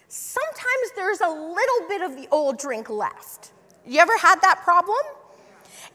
sometimes 0.08 0.92
there's 0.96 1.22
a 1.22 1.30
little 1.30 1.88
bit 1.88 2.02
of 2.02 2.16
the 2.16 2.28
old 2.32 2.58
drink 2.58 2.90
left. 2.90 3.52
You 3.86 4.00
ever 4.00 4.18
had 4.18 4.42
that 4.42 4.62
problem? 4.64 4.98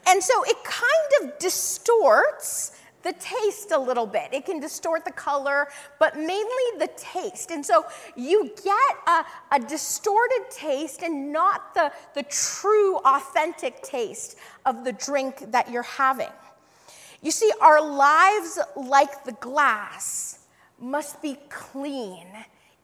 And 0.07 0.21
so 0.21 0.43
it 0.43 0.57
kind 0.63 1.31
of 1.31 1.39
distorts 1.39 2.71
the 3.03 3.13
taste 3.13 3.71
a 3.71 3.77
little 3.77 4.07
bit. 4.07 4.29
It 4.31 4.45
can 4.45 4.59
distort 4.59 5.05
the 5.05 5.11
color, 5.11 5.67
but 5.99 6.15
mainly 6.15 6.37
the 6.79 6.89
taste. 6.95 7.51
And 7.51 7.65
so 7.65 7.85
you 8.15 8.51
get 8.63 8.97
a, 9.07 9.25
a, 9.51 9.59
distorted 9.59 10.45
taste 10.49 11.03
and 11.03 11.31
not 11.31 11.73
the, 11.73 11.91
the 12.15 12.23
true, 12.23 12.97
authentic 12.99 13.83
taste 13.83 14.37
of 14.65 14.85
the 14.85 14.93
drink 14.93 15.51
that 15.51 15.69
you're 15.69 15.83
having. 15.83 16.31
You 17.21 17.31
see, 17.31 17.51
our 17.61 17.81
lives, 17.81 18.59
like 18.75 19.25
the 19.25 19.33
glass, 19.33 20.39
must 20.79 21.21
be 21.21 21.37
clean 21.49 22.27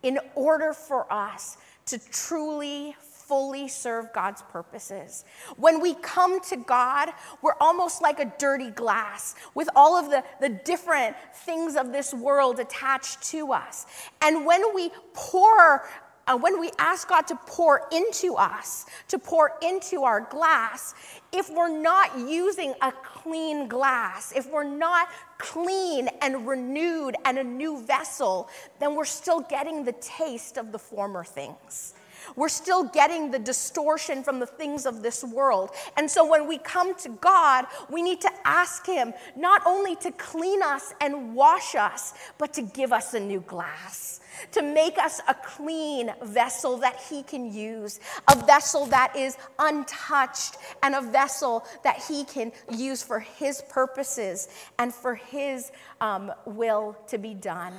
in 0.03 0.19
order 0.35 0.73
for 0.73 1.11
us 1.11 1.57
to 1.87 1.99
truly 2.11 2.95
fully 3.29 3.67
serve 3.67 4.11
God's 4.11 4.41
purposes. 4.41 5.23
When 5.55 5.79
we 5.79 5.93
come 5.93 6.41
to 6.45 6.57
God, 6.57 7.09
we're 7.43 7.57
almost 7.61 8.01
like 8.01 8.19
a 8.19 8.33
dirty 8.39 8.71
glass 8.71 9.35
with 9.53 9.69
all 9.75 9.95
of 9.95 10.09
the, 10.09 10.23
the 10.41 10.49
different 10.49 11.15
things 11.45 11.75
of 11.75 11.91
this 11.91 12.11
world 12.11 12.59
attached 12.59 13.21
to 13.29 13.53
us. 13.53 13.85
And 14.23 14.47
when 14.47 14.73
we 14.73 14.89
pour 15.13 15.87
uh, 16.29 16.37
when 16.37 16.59
we 16.59 16.69
ask 16.77 17.09
God 17.09 17.23
to 17.23 17.35
pour 17.47 17.87
into 17.91 18.35
us, 18.35 18.85
to 19.07 19.17
pour 19.17 19.53
into 19.63 20.03
our 20.03 20.21
glass, 20.21 20.93
if 21.33 21.49
we're 21.49 21.75
not 21.75 22.17
using 22.19 22.73
a 22.81 22.91
clean 22.91 23.67
glass, 23.67 24.31
if 24.35 24.49
we're 24.49 24.63
not 24.63 25.09
clean 25.39 26.07
and 26.21 26.47
renewed 26.47 27.15
and 27.25 27.39
a 27.39 27.43
new 27.43 27.81
vessel, 27.83 28.47
then 28.79 28.95
we're 28.95 29.05
still 29.05 29.41
getting 29.41 29.83
the 29.83 29.93
taste 29.93 30.57
of 30.57 30.71
the 30.71 30.79
former 30.79 31.23
things. 31.23 31.95
We're 32.35 32.49
still 32.49 32.83
getting 32.83 33.31
the 33.31 33.39
distortion 33.39 34.23
from 34.23 34.39
the 34.39 34.45
things 34.45 34.85
of 34.85 35.01
this 35.01 35.23
world. 35.23 35.71
And 35.97 36.09
so 36.09 36.25
when 36.25 36.47
we 36.47 36.57
come 36.57 36.95
to 36.95 37.09
God, 37.09 37.65
we 37.89 38.01
need 38.01 38.21
to 38.21 38.31
ask 38.45 38.85
Him 38.85 39.13
not 39.35 39.61
only 39.65 39.95
to 39.97 40.11
clean 40.11 40.61
us 40.61 40.93
and 41.01 41.35
wash 41.35 41.75
us, 41.75 42.13
but 42.37 42.53
to 42.53 42.61
give 42.61 42.93
us 42.93 43.13
a 43.13 43.19
new 43.19 43.41
glass, 43.41 44.21
to 44.51 44.61
make 44.61 44.97
us 44.97 45.21
a 45.27 45.33
clean 45.33 46.13
vessel 46.23 46.77
that 46.77 46.99
He 47.09 47.23
can 47.23 47.51
use, 47.51 47.99
a 48.31 48.35
vessel 48.45 48.85
that 48.87 49.15
is 49.15 49.37
untouched, 49.57 50.57
and 50.83 50.95
a 50.95 51.01
vessel 51.01 51.65
that 51.83 52.03
He 52.07 52.23
can 52.25 52.51
use 52.71 53.01
for 53.01 53.19
His 53.19 53.61
purposes 53.69 54.49
and 54.77 54.93
for 54.93 55.15
His 55.15 55.71
um, 56.01 56.31
will 56.45 56.97
to 57.07 57.17
be 57.17 57.33
done. 57.33 57.73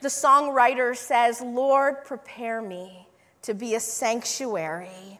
The 0.00 0.08
songwriter 0.08 0.96
says, 0.96 1.40
Lord, 1.40 2.04
prepare 2.04 2.62
me 2.62 3.07
to 3.48 3.54
be 3.54 3.76
a 3.76 3.80
sanctuary, 3.80 5.18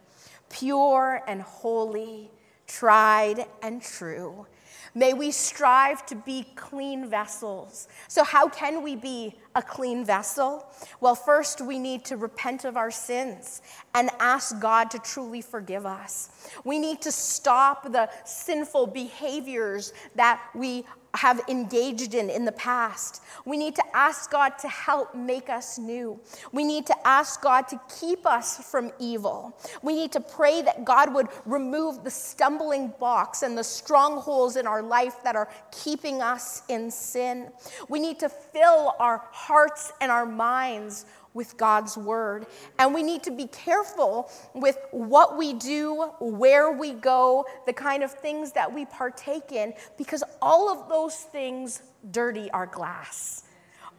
pure 0.51 1.23
and 1.27 1.41
holy, 1.41 2.31
tried 2.67 3.47
and 3.63 3.81
true. 3.81 4.47
May 4.95 5.15
we 5.15 5.31
strive 5.31 6.05
to 6.05 6.15
be 6.15 6.45
clean 6.55 7.09
vessels. 7.09 7.89
So, 8.07 8.23
how 8.23 8.47
can 8.51 8.83
we 8.83 8.97
be 8.97 9.35
a 9.55 9.63
clean 9.63 10.05
vessel? 10.05 10.67
Well, 11.01 11.15
first, 11.15 11.61
we 11.61 11.79
need 11.79 12.05
to 12.07 12.17
repent 12.17 12.65
of 12.65 12.77
our 12.77 12.91
sins 12.91 13.63
and 13.95 14.11
ask 14.21 14.61
God 14.61 14.91
to 14.93 14.99
truly 14.99 15.41
forgive 15.41 15.87
us. 15.87 16.31
We 16.65 16.79
need 16.79 17.01
to 17.03 17.13
stop 17.13 17.93
the 17.93 18.11
sinful 18.25 18.89
behaviors 18.89 19.93
that 20.15 20.41
we 20.55 20.85
have 21.15 21.41
engaged 21.49 22.15
in 22.15 22.29
in 22.31 22.45
the 22.45 22.53
past. 22.53 23.23
We 23.45 23.57
need 23.57 23.75
to 23.77 23.83
ask 23.95 24.31
God 24.31 24.59
to 24.61 24.69
help 24.69 25.15
make 25.15 25.49
us 25.49 25.79
new. 25.79 26.21
We 26.53 26.65
need 26.65 26.87
to 26.87 27.09
ask 27.09 27.43
God 27.43 27.63
to 27.69 27.81
keep 28.01 28.27
us 28.27 28.71
from 28.71 28.93
evil. 28.99 29.57
We 29.83 29.95
need 29.95 30.13
to 30.13 30.21
pray 30.21 30.63
that 30.63 30.85
God 30.85 31.15
would 31.15 31.29
remove 31.47 32.05
the 32.05 32.11
stumbling 32.11 32.93
blocks 32.99 33.43
and 33.43 33.57
the 33.57 33.65
strongholds 33.65 34.57
in 34.57 34.67
our 34.67 34.83
life 34.83 35.23
that 35.25 35.35
are 35.35 35.49
keeping 35.73 36.21
us 36.21 36.63
in 36.69 36.91
sin. 36.91 37.51
We 37.89 38.01
need 38.01 38.19
to 38.21 38.29
fill 38.29 38.95
our 39.01 39.25
hearts 39.49 39.93
and 40.03 40.13
our 40.13 40.27
minds 40.27 41.07
with 41.33 41.57
God's 41.57 41.97
word. 41.97 42.47
And 42.79 42.93
we 42.93 43.03
need 43.03 43.23
to 43.23 43.31
be 43.31 43.47
careful 43.47 44.31
with 44.55 44.77
what 44.91 45.39
we 45.39 45.55
do, 45.55 46.11
where 46.21 46.71
we 46.71 46.93
go, 46.93 47.47
the 47.65 47.73
kind 47.73 48.03
of 48.03 48.13
things 48.13 48.53
that 48.53 48.71
we 48.71 48.85
partake 48.85 49.51
in, 49.53 49.73
because 49.97 50.23
all 50.43 50.69
of 50.71 50.91
those 50.91 51.15
things 51.15 51.83
dirty 52.11 52.51
our 52.51 52.67
glass. 52.67 53.45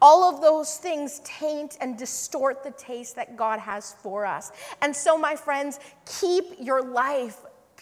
All 0.01 0.23
of 0.23 0.41
those 0.41 0.77
things 0.77 1.19
taint 1.25 1.77
and 1.81 1.97
distort 1.97 2.63
the 2.63 2.71
taste 2.71 3.15
that 3.15 3.35
God 3.35 3.59
has 3.59 3.95
for 4.03 4.25
us. 4.25 4.51
And 4.81 4.95
so, 4.95 5.17
my 5.17 5.35
friends, 5.35 5.79
keep 6.05 6.45
your 6.59 6.81
life 6.81 7.37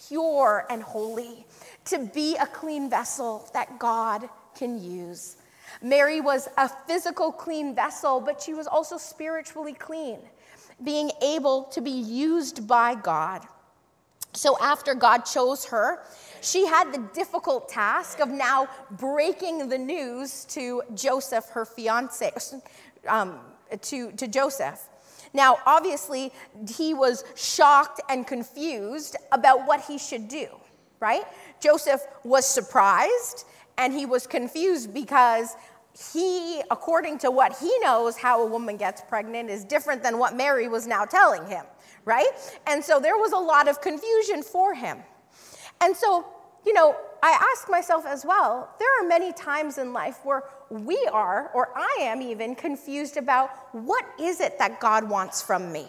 pure 0.08 0.66
and 0.70 0.82
holy 0.82 1.46
to 1.86 2.10
be 2.14 2.36
a 2.36 2.46
clean 2.46 2.88
vessel 2.88 3.48
that 3.52 3.78
God 3.78 4.28
can 4.56 4.82
use. 4.82 5.36
Mary 5.82 6.20
was 6.20 6.48
a 6.56 6.68
physical 6.68 7.32
clean 7.32 7.74
vessel, 7.74 8.20
but 8.20 8.40
she 8.40 8.54
was 8.54 8.66
also 8.66 8.96
spiritually 8.96 9.74
clean, 9.74 10.18
being 10.82 11.10
able 11.22 11.64
to 11.64 11.80
be 11.80 11.90
used 11.90 12.66
by 12.66 12.94
God. 12.94 13.46
So 14.34 14.56
after 14.60 14.94
God 14.94 15.20
chose 15.20 15.64
her, 15.66 16.04
she 16.42 16.66
had 16.66 16.92
the 16.92 16.98
difficult 17.12 17.68
task 17.68 18.20
of 18.20 18.28
now 18.28 18.68
breaking 18.92 19.68
the 19.68 19.78
news 19.78 20.44
to 20.46 20.82
Joseph, 20.94 21.48
her 21.50 21.64
fiance, 21.64 22.32
um, 23.08 23.40
to, 23.80 24.12
to 24.12 24.28
Joseph. 24.28 24.88
Now, 25.34 25.58
obviously, 25.66 26.32
he 26.68 26.94
was 26.94 27.24
shocked 27.36 28.00
and 28.08 28.26
confused 28.26 29.16
about 29.32 29.66
what 29.66 29.80
he 29.80 29.98
should 29.98 30.28
do, 30.28 30.46
right? 31.00 31.24
Joseph 31.60 32.02
was 32.24 32.46
surprised 32.46 33.44
and 33.78 33.92
he 33.92 34.04
was 34.04 34.26
confused 34.26 34.92
because 34.92 35.56
he, 36.12 36.60
according 36.70 37.18
to 37.18 37.30
what 37.30 37.56
he 37.56 37.72
knows, 37.80 38.16
how 38.16 38.42
a 38.42 38.46
woman 38.46 38.76
gets 38.76 39.00
pregnant 39.02 39.48
is 39.48 39.64
different 39.64 40.02
than 40.02 40.18
what 40.18 40.36
Mary 40.36 40.68
was 40.68 40.86
now 40.86 41.04
telling 41.04 41.46
him, 41.46 41.64
right? 42.04 42.28
And 42.66 42.84
so 42.84 43.00
there 43.00 43.16
was 43.16 43.32
a 43.32 43.38
lot 43.38 43.68
of 43.68 43.80
confusion 43.80 44.42
for 44.42 44.74
him. 44.74 44.98
And 45.80 45.96
so, 45.96 46.26
you 46.66 46.72
know, 46.72 46.96
I 47.22 47.30
ask 47.52 47.68
myself 47.68 48.04
as 48.06 48.24
well, 48.24 48.68
there 48.78 48.88
are 49.00 49.08
many 49.08 49.32
times 49.32 49.78
in 49.78 49.92
life 49.92 50.18
where 50.24 50.44
we 50.70 51.08
are, 51.12 51.50
or 51.54 51.70
I 51.76 51.98
am 52.00 52.22
even, 52.22 52.54
confused 52.54 53.16
about 53.16 53.50
what 53.74 54.04
is 54.20 54.40
it 54.40 54.58
that 54.58 54.78
God 54.78 55.08
wants 55.08 55.42
from 55.42 55.72
me? 55.72 55.88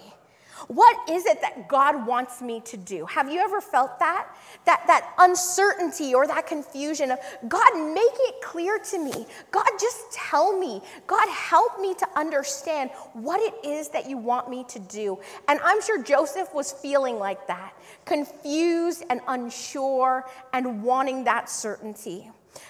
What 0.67 1.09
is 1.09 1.25
it 1.25 1.41
that 1.41 1.67
God 1.67 2.05
wants 2.05 2.41
me 2.41 2.61
to 2.61 2.77
do? 2.77 3.05
Have 3.05 3.31
you 3.31 3.39
ever 3.39 3.61
felt 3.61 3.99
that? 3.99 4.27
That, 4.65 4.83
that 4.87 5.13
uncertainty 5.17 6.13
or 6.13 6.27
that 6.27 6.47
confusion 6.47 7.11
of 7.11 7.19
God, 7.47 7.93
make 7.93 8.03
it 8.03 8.41
clear 8.41 8.79
to 8.79 8.99
me. 8.99 9.25
God, 9.51 9.67
just 9.79 10.11
tell 10.11 10.57
me. 10.57 10.81
God, 11.07 11.27
help 11.29 11.79
me 11.79 11.93
to 11.95 12.07
understand 12.15 12.91
what 13.13 13.41
it 13.41 13.67
is 13.67 13.89
that 13.89 14.09
you 14.09 14.17
want 14.17 14.49
me 14.49 14.65
to 14.69 14.79
do. 14.79 15.19
And 15.47 15.59
I'm 15.63 15.81
sure 15.81 16.01
Joseph 16.01 16.53
was 16.53 16.71
feeling 16.71 17.17
like 17.17 17.47
that, 17.47 17.73
confused 18.05 19.03
and 19.09 19.21
unsure 19.27 20.25
and 20.53 20.83
wanting 20.83 21.23
that 21.25 21.49
certainty. 21.49 22.29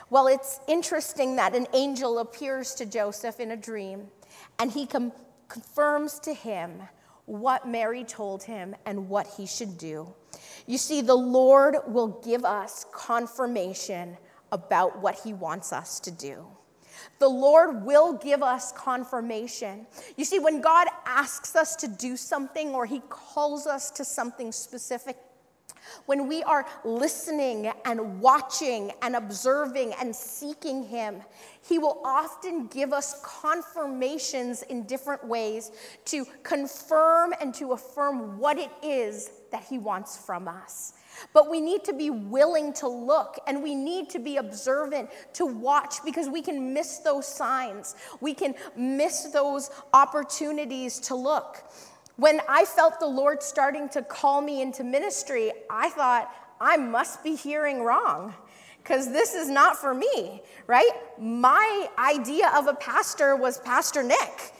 Well, 0.09 0.27
it's 0.27 0.59
interesting 0.67 1.35
that 1.37 1.55
an 1.55 1.67
angel 1.73 2.19
appears 2.19 2.73
to 2.75 2.85
Joseph 2.85 3.39
in 3.39 3.51
a 3.51 3.57
dream 3.57 4.07
and 4.59 4.71
he 4.71 4.85
com- 4.85 5.11
confirms 5.47 6.19
to 6.19 6.33
him 6.33 6.81
what 7.29 7.67
Mary 7.67 8.03
told 8.03 8.41
him 8.41 8.75
and 8.87 9.07
what 9.07 9.27
he 9.37 9.45
should 9.45 9.77
do. 9.77 10.11
You 10.65 10.79
see, 10.79 11.01
the 11.01 11.15
Lord 11.15 11.75
will 11.87 12.19
give 12.25 12.43
us 12.43 12.85
confirmation 12.91 14.17
about 14.51 14.99
what 14.99 15.19
he 15.23 15.33
wants 15.33 15.71
us 15.71 15.99
to 16.01 16.11
do. 16.11 16.47
The 17.19 17.29
Lord 17.29 17.85
will 17.85 18.13
give 18.13 18.41
us 18.41 18.71
confirmation. 18.71 19.85
You 20.17 20.25
see, 20.25 20.39
when 20.39 20.59
God 20.59 20.87
asks 21.05 21.55
us 21.55 21.75
to 21.77 21.87
do 21.87 22.17
something 22.17 22.69
or 22.73 22.87
he 22.87 23.01
calls 23.09 23.67
us 23.67 23.91
to 23.91 24.03
something 24.03 24.51
specific, 24.51 25.15
when 26.05 26.27
we 26.27 26.43
are 26.43 26.65
listening 26.83 27.71
and 27.85 28.21
watching 28.21 28.91
and 29.01 29.15
observing 29.15 29.93
and 29.99 30.15
seeking 30.15 30.83
Him, 30.83 31.21
He 31.61 31.79
will 31.79 32.01
often 32.03 32.67
give 32.67 32.93
us 32.93 33.21
confirmations 33.23 34.63
in 34.63 34.83
different 34.83 35.25
ways 35.25 35.71
to 36.05 36.25
confirm 36.43 37.33
and 37.39 37.53
to 37.55 37.73
affirm 37.73 38.37
what 38.39 38.57
it 38.57 38.71
is 38.83 39.31
that 39.51 39.63
He 39.63 39.77
wants 39.77 40.17
from 40.17 40.47
us. 40.47 40.93
But 41.33 41.49
we 41.49 41.61
need 41.61 41.83
to 41.85 41.93
be 41.93 42.09
willing 42.09 42.73
to 42.73 42.87
look 42.87 43.39
and 43.47 43.61
we 43.61 43.75
need 43.75 44.09
to 44.11 44.19
be 44.19 44.37
observant 44.37 45.09
to 45.33 45.45
watch 45.45 45.95
because 46.05 46.29
we 46.29 46.41
can 46.41 46.73
miss 46.73 46.99
those 46.99 47.27
signs. 47.27 47.95
We 48.21 48.33
can 48.33 48.55
miss 48.75 49.23
those 49.25 49.69
opportunities 49.93 50.99
to 51.01 51.15
look. 51.15 51.63
When 52.19 52.41
I 52.49 52.65
felt 52.65 52.99
the 52.99 53.07
Lord 53.07 53.41
starting 53.41 53.87
to 53.89 54.01
call 54.01 54.41
me 54.41 54.61
into 54.61 54.83
ministry, 54.83 55.53
I 55.69 55.89
thought, 55.89 56.29
I 56.59 56.75
must 56.75 57.23
be 57.23 57.33
hearing 57.33 57.81
wrong 57.81 58.33
because 58.83 59.09
this 59.13 59.35
is 59.35 59.47
not 59.47 59.77
for 59.77 59.93
me, 59.93 60.41
right? 60.67 60.91
My 61.17 61.87
idea 61.97 62.51
of 62.57 62.67
a 62.67 62.73
pastor 62.73 63.37
was 63.37 63.59
Pastor 63.59 64.03
Nick. 64.03 64.51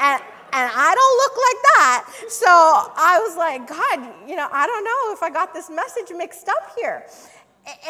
And, 0.00 0.22
and 0.54 0.70
I 0.74 0.94
don't 0.94 1.16
look 1.18 1.36
like 1.36 1.62
that. 1.76 2.30
So 2.30 2.46
I 2.46 3.20
was 3.22 3.36
like, 3.36 3.68
God, 3.68 4.26
you 4.26 4.34
know, 4.34 4.48
I 4.50 4.66
don't 4.66 4.82
know 4.82 5.12
if 5.12 5.22
I 5.22 5.28
got 5.28 5.52
this 5.52 5.68
message 5.68 6.16
mixed 6.16 6.48
up 6.48 6.72
here. 6.78 7.04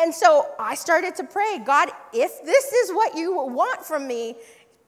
And 0.00 0.12
so 0.12 0.50
I 0.58 0.74
started 0.74 1.14
to 1.14 1.24
pray, 1.24 1.60
God, 1.64 1.90
if 2.12 2.44
this 2.44 2.72
is 2.72 2.90
what 2.90 3.16
you 3.16 3.36
want 3.36 3.84
from 3.84 4.08
me, 4.08 4.34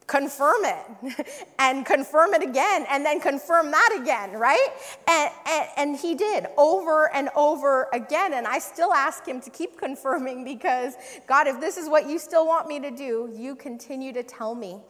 confirm 0.07 0.63
it 0.63 1.27
and 1.59 1.85
confirm 1.85 2.33
it 2.33 2.43
again 2.43 2.85
and 2.89 3.05
then 3.05 3.19
confirm 3.19 3.71
that 3.71 3.97
again 3.99 4.31
right? 4.33 4.69
And, 5.07 5.31
and, 5.47 5.69
and, 5.77 5.95
he 5.95 6.13
did 6.13 6.47
over 6.57 7.13
and 7.13 7.29
over 7.35 7.87
again. 7.93 8.33
And 8.33 8.45
i 8.45 8.59
still 8.59 8.93
ask 8.93 9.25
him 9.25 9.41
to 9.41 9.49
keep 9.49 9.79
confirming 9.79 10.43
because 10.43 10.93
god 11.27 11.47
if 11.47 11.59
this 11.59 11.77
is 11.77 11.89
what 11.89 12.07
you 12.09 12.19
still 12.19 12.45
want 12.45 12.67
me 12.67 12.79
to 12.79 12.91
do 12.91 13.31
you 13.33 13.55
continue 13.55 14.13
to 14.13 14.23
tell 14.23 14.55
me. 14.55 14.81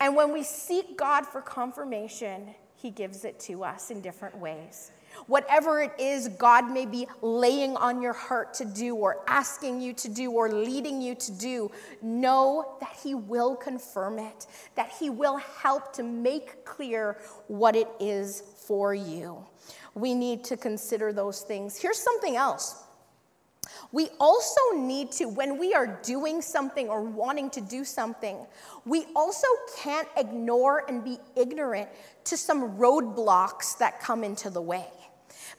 And 0.00 0.16
when 0.16 0.32
we 0.32 0.42
seek 0.42 0.98
god 0.98 1.26
for 1.26 1.40
confirmation 1.40 2.54
he 2.74 2.90
gives 2.90 3.24
it 3.24 3.38
to 3.40 3.64
us 3.64 3.90
in 3.90 4.00
different 4.00 4.36
ways 4.38 4.90
Whatever 5.26 5.82
it 5.82 5.92
is 5.98 6.28
God 6.28 6.70
may 6.70 6.86
be 6.86 7.06
laying 7.22 7.76
on 7.76 8.02
your 8.02 8.12
heart 8.12 8.54
to 8.54 8.64
do, 8.64 8.94
or 8.94 9.22
asking 9.26 9.80
you 9.80 9.92
to 9.94 10.08
do, 10.08 10.30
or 10.30 10.50
leading 10.50 11.00
you 11.00 11.14
to 11.14 11.32
do, 11.32 11.70
know 12.02 12.76
that 12.80 12.96
He 13.02 13.14
will 13.14 13.56
confirm 13.56 14.18
it, 14.18 14.46
that 14.74 14.90
He 14.98 15.10
will 15.10 15.36
help 15.36 15.92
to 15.94 16.02
make 16.02 16.64
clear 16.64 17.18
what 17.48 17.76
it 17.76 17.88
is 17.98 18.42
for 18.66 18.94
you. 18.94 19.44
We 19.94 20.14
need 20.14 20.44
to 20.44 20.56
consider 20.56 21.12
those 21.12 21.40
things. 21.42 21.76
Here's 21.76 21.98
something 21.98 22.36
else. 22.36 22.84
We 23.92 24.08
also 24.20 24.60
need 24.76 25.10
to, 25.12 25.26
when 25.26 25.58
we 25.58 25.74
are 25.74 25.98
doing 26.04 26.42
something 26.42 26.88
or 26.88 27.02
wanting 27.02 27.50
to 27.50 27.60
do 27.60 27.84
something, 27.84 28.46
we 28.84 29.06
also 29.16 29.46
can't 29.78 30.08
ignore 30.16 30.84
and 30.88 31.04
be 31.04 31.18
ignorant 31.36 31.88
to 32.24 32.36
some 32.36 32.76
roadblocks 32.76 33.76
that 33.78 34.00
come 34.00 34.22
into 34.22 34.48
the 34.48 34.62
way. 34.62 34.86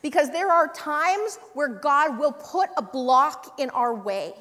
Because 0.01 0.31
there 0.31 0.51
are 0.51 0.67
times 0.67 1.37
where 1.53 1.67
God 1.67 2.17
will 2.17 2.31
put 2.31 2.69
a 2.77 2.81
block 2.81 3.59
in 3.59 3.69
our 3.71 3.93
way, 3.93 4.33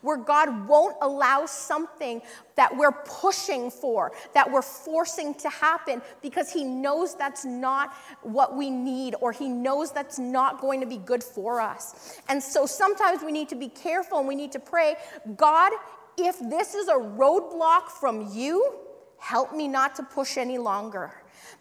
where 0.00 0.16
God 0.16 0.68
won't 0.68 0.96
allow 1.02 1.46
something 1.46 2.22
that 2.56 2.76
we're 2.76 2.92
pushing 2.92 3.70
for, 3.70 4.12
that 4.34 4.50
we're 4.50 4.62
forcing 4.62 5.34
to 5.34 5.48
happen, 5.48 6.02
because 6.22 6.52
He 6.52 6.64
knows 6.64 7.16
that's 7.16 7.44
not 7.44 7.94
what 8.22 8.56
we 8.56 8.70
need, 8.70 9.16
or 9.20 9.32
He 9.32 9.48
knows 9.48 9.92
that's 9.92 10.18
not 10.18 10.60
going 10.60 10.80
to 10.80 10.86
be 10.86 10.98
good 10.98 11.24
for 11.24 11.60
us. 11.60 12.20
And 12.28 12.42
so 12.42 12.66
sometimes 12.66 13.22
we 13.22 13.32
need 13.32 13.48
to 13.48 13.56
be 13.56 13.68
careful 13.68 14.18
and 14.18 14.28
we 14.28 14.34
need 14.34 14.52
to 14.52 14.60
pray 14.60 14.96
God, 15.36 15.72
if 16.16 16.38
this 16.38 16.74
is 16.74 16.88
a 16.88 16.94
roadblock 16.94 17.88
from 17.88 18.30
you, 18.32 18.74
help 19.18 19.54
me 19.54 19.68
not 19.68 19.96
to 19.96 20.02
push 20.02 20.36
any 20.36 20.58
longer 20.58 21.12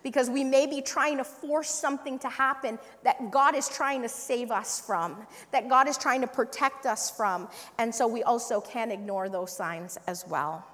because 0.07 0.29
we 0.29 0.41
may 0.41 0.65
be 0.65 0.81
trying 0.81 1.17
to 1.17 1.23
force 1.25 1.69
something 1.69 2.17
to 2.17 2.29
happen 2.29 2.79
that 3.03 3.29
God 3.29 3.55
is 3.55 3.67
trying 3.67 4.01
to 4.03 4.07
save 4.07 4.51
us 4.51 4.79
from, 4.79 5.27
that 5.51 5.67
God 5.67 5.89
is 5.89 5.97
trying 5.97 6.21
to 6.21 6.27
protect 6.27 6.85
us 6.85 7.11
from. 7.11 7.49
And 7.77 7.93
so 7.93 8.07
we 8.07 8.23
also 8.23 8.61
can't 8.61 8.89
ignore 8.89 9.27
those 9.27 9.51
signs 9.51 9.97
as 10.07 10.25
well. 10.25 10.65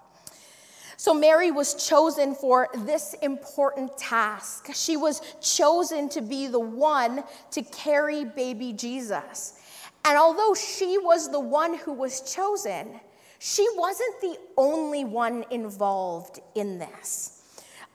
So, 0.98 1.16
Mary 1.16 1.50
was 1.50 1.74
chosen 1.74 2.36
for 2.36 2.70
this 2.86 3.16
important 3.24 3.98
task. 3.98 4.70
She 4.76 4.98
was 4.98 5.20
chosen 5.42 6.10
to 6.10 6.22
be 6.22 6.46
the 6.46 6.60
one 6.60 7.24
to 7.50 7.64
carry 7.64 8.26
baby 8.26 8.72
Jesus. 8.72 9.60
And 10.06 10.16
although 10.16 10.54
she 10.54 11.00
was 11.00 11.32
the 11.32 11.40
one 11.40 11.74
who 11.74 11.92
was 11.92 12.22
chosen, 12.22 13.00
she 13.40 13.66
wasn't 13.74 14.22
the 14.22 14.38
only 14.58 15.04
one 15.04 15.44
involved 15.50 16.40
in 16.54 16.78
this. 16.78 17.43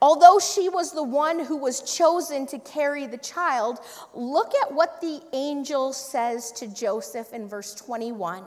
Although 0.01 0.39
she 0.39 0.69
was 0.69 0.93
the 0.93 1.03
one 1.03 1.45
who 1.45 1.57
was 1.57 1.97
chosen 1.97 2.47
to 2.47 2.59
carry 2.61 3.07
the 3.07 3.19
child, 3.19 3.81
look 4.15 4.53
at 4.63 4.73
what 4.73 5.01
the 5.01 5.21
angel 5.33 5.93
says 5.93 6.53
to 6.53 6.69
Joseph 6.69 7.33
in 7.33 7.49
verse 7.49 7.75
21. 7.75 8.45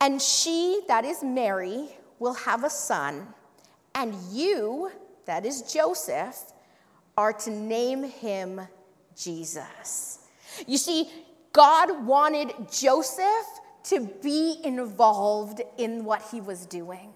And 0.00 0.22
she, 0.22 0.80
that 0.88 1.04
is 1.04 1.22
Mary, 1.22 1.88
will 2.18 2.34
have 2.34 2.62
a 2.62 2.70
son, 2.70 3.26
and 3.94 4.14
you, 4.30 4.90
that 5.26 5.44
is 5.44 5.62
Joseph, 5.62 6.52
are 7.16 7.32
to 7.32 7.50
name 7.50 8.04
him 8.04 8.60
Jesus. 9.16 10.20
You 10.66 10.78
see, 10.78 11.10
God 11.52 12.06
wanted 12.06 12.52
Joseph 12.72 13.46
to 13.84 14.08
be 14.22 14.58
involved 14.62 15.60
in 15.76 16.04
what 16.04 16.22
he 16.30 16.40
was 16.40 16.66
doing. 16.66 17.12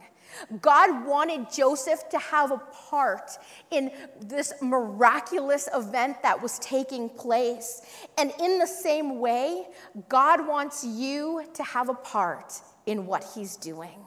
God 0.60 1.06
wanted 1.06 1.50
Joseph 1.50 2.08
to 2.10 2.18
have 2.18 2.50
a 2.50 2.58
part 2.90 3.30
in 3.70 3.90
this 4.20 4.52
miraculous 4.60 5.68
event 5.74 6.22
that 6.22 6.40
was 6.40 6.58
taking 6.58 7.08
place. 7.08 7.82
And 8.18 8.32
in 8.40 8.58
the 8.58 8.66
same 8.66 9.18
way, 9.18 9.66
God 10.08 10.46
wants 10.46 10.84
you 10.84 11.44
to 11.54 11.62
have 11.62 11.88
a 11.88 11.94
part 11.94 12.60
in 12.86 13.06
what 13.06 13.24
he's 13.34 13.56
doing. 13.56 13.98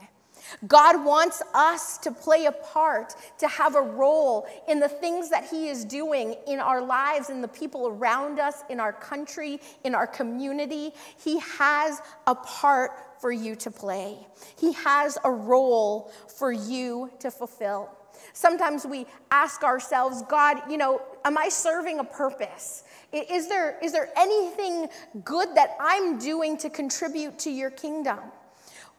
God 0.68 1.04
wants 1.04 1.42
us 1.54 1.98
to 2.00 2.12
play 2.12 2.46
a 2.46 2.52
part, 2.52 3.15
to 3.39 3.48
have 3.48 3.76
a 3.76 3.82
role 3.82 4.48
in 4.68 4.80
the 4.80 4.89
things 4.89 5.30
that 5.30 5.48
He 5.48 5.70
is 5.70 5.86
doing 5.86 6.36
in 6.48 6.60
our 6.60 6.82
lives, 6.82 7.30
in 7.30 7.42
the 7.42 7.48
people 7.48 7.88
around 7.88 8.39
us, 8.39 8.63
in 8.70 8.80
our 8.80 8.94
country, 8.94 9.60
in 9.84 9.94
our 9.94 10.08
community. 10.08 10.92
He 11.18 11.39
has 11.39 12.02
a 12.28 12.36
part 12.36 12.92
for 13.19 13.32
you 13.32 13.55
to 13.58 13.71
play, 13.71 14.17
He 14.58 14.73
has 14.73 15.17
a 15.23 15.32
role 15.32 16.12
for 16.38 16.51
you 16.51 17.12
to 17.19 17.32
fulfill. 17.32 17.89
Sometimes 18.34 18.86
we 18.86 19.05
ask 19.32 19.63
ourselves, 19.63 20.23
God, 20.23 20.58
you 20.69 20.77
know, 20.77 21.01
am 21.25 21.38
I 21.38 21.49
serving 21.49 21.99
a 21.99 22.03
purpose? 22.03 22.84
Is 23.12 23.47
there, 23.47 23.77
is 23.82 23.91
there 23.91 24.10
anything 24.17 24.88
good 25.23 25.55
that 25.55 25.75
I'm 25.79 26.19
doing 26.19 26.58
to 26.58 26.69
contribute 26.69 27.39
to 27.39 27.49
your 27.49 27.69
kingdom? 27.69 28.19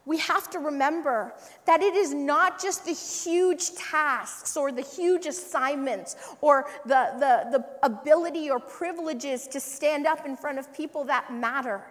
we 0.05 0.17
have 0.17 0.49
to 0.49 0.59
remember 0.59 1.33
that 1.65 1.81
it 1.81 1.95
is 1.95 2.13
not 2.13 2.61
just 2.61 2.85
the 2.85 2.93
huge 2.93 3.75
tasks 3.75 4.57
or 4.57 4.71
the 4.71 4.81
huge 4.81 5.27
assignments 5.27 6.15
or 6.41 6.65
the, 6.85 7.13
the, 7.19 7.59
the 7.59 7.65
ability 7.83 8.49
or 8.49 8.59
privileges 8.59 9.47
to 9.47 9.59
stand 9.59 10.07
up 10.07 10.25
in 10.25 10.35
front 10.35 10.57
of 10.57 10.73
people 10.73 11.03
that 11.03 11.31
matter. 11.31 11.83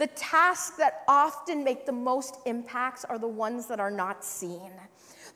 The 0.00 0.06
tasks 0.06 0.78
that 0.78 1.02
often 1.06 1.62
make 1.62 1.84
the 1.84 1.92
most 1.92 2.36
impacts 2.46 3.04
are 3.04 3.18
the 3.18 3.28
ones 3.28 3.66
that 3.66 3.80
are 3.80 3.90
not 3.90 4.24
seen 4.24 4.72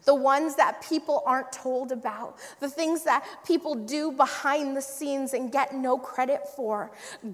the 0.04 0.14
ones 0.14 0.54
that 0.56 0.82
people 0.82 1.22
aren't 1.24 1.50
told 1.50 1.90
about, 1.90 2.36
the 2.60 2.68
things 2.68 3.04
that 3.04 3.26
people 3.46 3.74
do 3.74 4.12
behind 4.12 4.76
the 4.76 4.82
scenes 4.82 5.32
and 5.32 5.50
get 5.50 5.74
no 5.74 5.98
credit 5.98 6.42
for. 6.54 6.90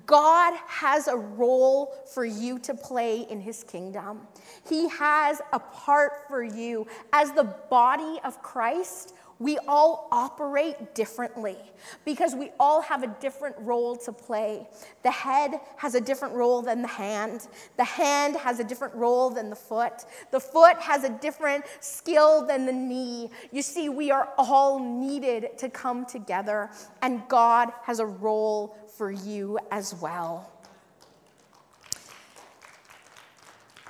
God 0.07 0.55
has 0.67 1.09
a 1.09 1.17
role 1.17 1.93
for 2.15 2.25
you 2.25 2.59
to 2.61 2.75
play 2.75 3.23
in 3.23 3.41
his 3.41 3.65
kingdom. 3.65 4.21
He 4.69 4.89
has 4.89 5.43
a 5.53 5.59
part 5.59 6.29
for 6.29 6.45
you 6.45 6.87
as 7.13 7.33
the 7.33 7.45
body 7.45 8.21
of 8.25 8.41
Christ 8.41 9.15
we 9.41 9.57
all 9.67 10.07
operate 10.13 10.95
differently 10.95 11.57
because 12.05 12.35
we 12.35 12.51
all 12.61 12.83
have 12.83 13.03
a 13.03 13.07
different 13.21 13.57
role 13.61 13.97
to 13.97 14.13
play. 14.13 14.69
The 15.03 15.11
head 15.11 15.59
has 15.77 15.95
a 15.95 16.01
different 16.01 16.35
role 16.35 16.61
than 16.61 16.83
the 16.83 16.89
hand. 16.89 17.49
The 17.79 17.85
hand 17.85 18.37
has 18.37 18.61
a 18.61 18.65
different 18.65 18.95
role 18.95 19.31
than 19.31 19.49
the 19.49 19.57
foot. 19.57 20.05
The 20.31 20.41
foot 20.41 20.77
has 20.77 21.05
a 21.05 21.09
different 21.09 21.65
skill 21.81 22.47
than 22.47 22.67
the 22.67 22.73
knee. 22.73 23.31
You 23.51 23.63
see, 23.63 23.89
we 23.89 24.11
are 24.11 24.29
all 24.37 24.79
needed 24.79 25.57
to 25.59 25.71
come 25.71 26.05
together, 26.05 26.71
and 27.01 27.27
God 27.29 27.73
has 27.85 27.99
a 27.99 28.07
role 28.07 28.77
for 28.97 29.11
you 29.11 29.59
as 29.71 29.95
well. 29.95 30.53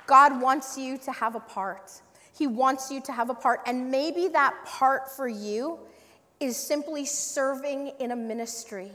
God 0.07 0.41
wants 0.41 0.77
you 0.77 0.97
to 0.99 1.11
have 1.11 1.35
a 1.35 1.41
part. 1.41 1.91
He 2.41 2.47
wants 2.47 2.89
you 2.89 3.01
to 3.01 3.11
have 3.11 3.29
a 3.29 3.35
part. 3.35 3.59
And 3.67 3.91
maybe 3.91 4.29
that 4.29 4.55
part 4.65 5.11
for 5.15 5.27
you 5.27 5.77
is 6.39 6.57
simply 6.57 7.05
serving 7.05 7.91
in 7.99 8.09
a 8.09 8.15
ministry. 8.15 8.91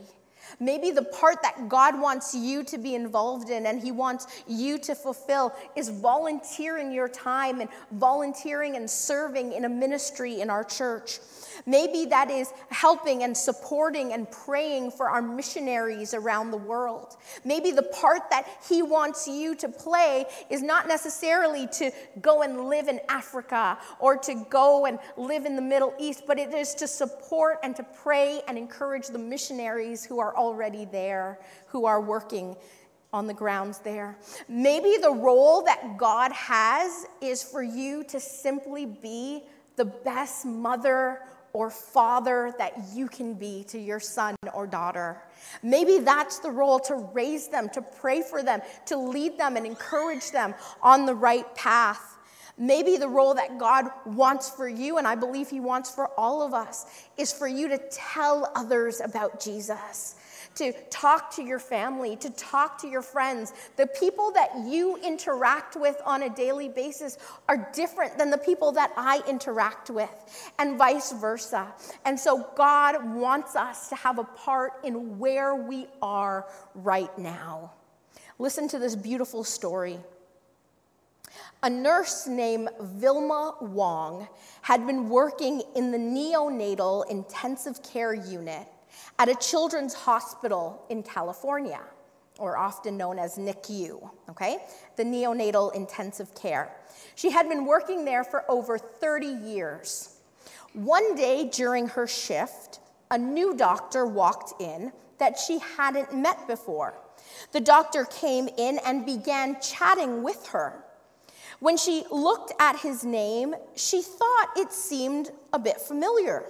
Maybe 0.59 0.91
the 0.91 1.03
part 1.03 1.41
that 1.41 1.69
God 1.69 1.99
wants 1.99 2.33
you 2.33 2.63
to 2.65 2.77
be 2.77 2.95
involved 2.95 3.49
in 3.49 3.65
and 3.65 3.81
He 3.81 3.91
wants 3.91 4.43
you 4.47 4.77
to 4.79 4.95
fulfill 4.95 5.53
is 5.75 5.89
volunteering 5.89 6.91
your 6.91 7.07
time 7.07 7.61
and 7.61 7.69
volunteering 7.91 8.75
and 8.75 8.89
serving 8.89 9.53
in 9.53 9.65
a 9.65 9.69
ministry 9.69 10.41
in 10.41 10.49
our 10.49 10.63
church. 10.63 11.19
Maybe 11.65 12.05
that 12.05 12.29
is 12.29 12.51
helping 12.69 13.23
and 13.23 13.35
supporting 13.35 14.13
and 14.13 14.29
praying 14.29 14.91
for 14.91 15.09
our 15.09 15.21
missionaries 15.21 16.13
around 16.13 16.51
the 16.51 16.57
world. 16.57 17.17
Maybe 17.43 17.71
the 17.71 17.83
part 17.83 18.29
that 18.29 18.47
He 18.67 18.81
wants 18.83 19.27
you 19.27 19.55
to 19.55 19.69
play 19.69 20.25
is 20.49 20.61
not 20.61 20.87
necessarily 20.87 21.67
to 21.73 21.91
go 22.21 22.43
and 22.43 22.65
live 22.65 22.87
in 22.87 22.99
Africa 23.09 23.77
or 23.99 24.17
to 24.17 24.45
go 24.49 24.85
and 24.85 24.99
live 25.17 25.45
in 25.45 25.55
the 25.55 25.61
Middle 25.61 25.93
East, 25.99 26.23
but 26.27 26.37
it 26.37 26.53
is 26.53 26.75
to 26.75 26.87
support 26.87 27.59
and 27.63 27.75
to 27.75 27.83
pray 27.83 28.41
and 28.47 28.57
encourage 28.57 29.07
the 29.07 29.19
missionaries 29.19 30.05
who 30.05 30.19
are 30.19 30.36
already 30.37 30.85
there, 30.85 31.39
who 31.67 31.85
are 31.85 31.99
working 31.99 32.55
on 33.13 33.27
the 33.27 33.33
grounds 33.33 33.79
there. 33.79 34.17
Maybe 34.47 34.97
the 35.01 35.11
role 35.11 35.63
that 35.63 35.97
God 35.97 36.31
has 36.31 37.05
is 37.21 37.43
for 37.43 37.63
you 37.63 38.03
to 38.05 38.19
simply 38.19 38.85
be 38.85 39.43
the 39.75 39.85
best 39.85 40.45
mother 40.45 41.21
or 41.53 41.69
father 41.69 42.53
that 42.57 42.73
you 42.93 43.07
can 43.07 43.33
be 43.33 43.63
to 43.69 43.79
your 43.79 43.99
son 43.99 44.35
or 44.53 44.67
daughter. 44.67 45.21
Maybe 45.63 45.99
that's 45.99 46.39
the 46.39 46.51
role 46.51 46.79
to 46.81 46.95
raise 47.13 47.47
them, 47.47 47.69
to 47.69 47.81
pray 47.81 48.21
for 48.21 48.43
them, 48.43 48.61
to 48.87 48.97
lead 48.97 49.39
them 49.39 49.55
and 49.57 49.65
encourage 49.65 50.31
them 50.31 50.53
on 50.83 51.05
the 51.05 51.15
right 51.15 51.55
path. 51.55 52.17
Maybe 52.59 52.97
the 52.97 53.07
role 53.07 53.35
that 53.35 53.57
God 53.57 53.85
wants 54.05 54.49
for 54.49 54.67
you, 54.67 54.97
and 54.97 55.07
I 55.07 55.15
believe 55.15 55.49
He 55.49 55.59
wants 55.59 55.89
for 55.89 56.07
all 56.19 56.41
of 56.41 56.53
us, 56.53 56.85
is 57.17 57.31
for 57.31 57.47
you 57.47 57.69
to 57.69 57.77
tell 57.91 58.51
others 58.55 58.99
about 58.99 59.39
Jesus 59.39 60.15
to 60.57 60.73
talk 60.89 61.35
to 61.35 61.43
your 61.43 61.59
family, 61.59 62.15
to 62.17 62.29
talk 62.31 62.79
to 62.81 62.87
your 62.87 63.01
friends. 63.01 63.53
The 63.75 63.87
people 63.87 64.31
that 64.31 64.49
you 64.65 64.97
interact 64.97 65.75
with 65.75 66.01
on 66.05 66.23
a 66.23 66.29
daily 66.29 66.69
basis 66.69 67.17
are 67.47 67.69
different 67.73 68.17
than 68.17 68.29
the 68.29 68.37
people 68.37 68.71
that 68.73 68.91
I 68.97 69.21
interact 69.27 69.89
with, 69.89 70.09
and 70.59 70.77
vice 70.77 71.11
versa. 71.13 71.73
And 72.05 72.19
so 72.19 72.47
God 72.55 73.15
wants 73.15 73.55
us 73.55 73.89
to 73.89 73.95
have 73.95 74.19
a 74.19 74.23
part 74.23 74.73
in 74.83 75.19
where 75.19 75.55
we 75.55 75.87
are 76.01 76.47
right 76.75 77.15
now. 77.17 77.73
Listen 78.39 78.67
to 78.69 78.79
this 78.79 78.95
beautiful 78.95 79.43
story. 79.43 79.99
A 81.63 81.69
nurse 81.69 82.27
named 82.27 82.69
Vilma 82.79 83.55
Wong 83.61 84.27
had 84.61 84.85
been 84.85 85.09
working 85.09 85.63
in 85.75 85.91
the 85.91 85.97
neonatal 85.97 87.09
intensive 87.09 87.81
care 87.81 88.13
unit 88.13 88.67
at 89.19 89.29
a 89.29 89.35
children's 89.35 89.93
hospital 89.93 90.83
in 90.89 91.03
California, 91.03 91.79
or 92.39 92.57
often 92.57 92.97
known 92.97 93.17
as 93.17 93.37
NICU, 93.37 94.09
okay? 94.29 94.59
The 94.95 95.03
neonatal 95.03 95.73
intensive 95.75 96.35
care. 96.35 96.75
She 97.15 97.31
had 97.31 97.49
been 97.49 97.65
working 97.65 98.05
there 98.05 98.23
for 98.23 98.43
over 98.49 98.77
30 98.77 99.25
years. 99.25 100.17
One 100.73 101.15
day 101.15 101.49
during 101.51 101.87
her 101.89 102.05
shift, 102.05 102.79
a 103.09 103.17
new 103.17 103.55
doctor 103.55 104.05
walked 104.05 104.61
in 104.61 104.91
that 105.17 105.39
she 105.39 105.59
hadn't 105.59 106.15
met 106.15 106.47
before. 106.47 106.93
The 107.51 107.59
doctor 107.59 108.05
came 108.05 108.47
in 108.57 108.79
and 108.85 109.05
began 109.05 109.59
chatting 109.61 110.21
with 110.21 110.47
her. 110.47 110.83
When 111.59 111.77
she 111.77 112.03
looked 112.11 112.53
at 112.59 112.77
his 112.79 113.03
name, 113.03 113.55
she 113.75 114.01
thought 114.03 114.49
it 114.55 114.71
seemed 114.71 115.31
a 115.53 115.59
bit 115.59 115.81
familiar. 115.81 116.45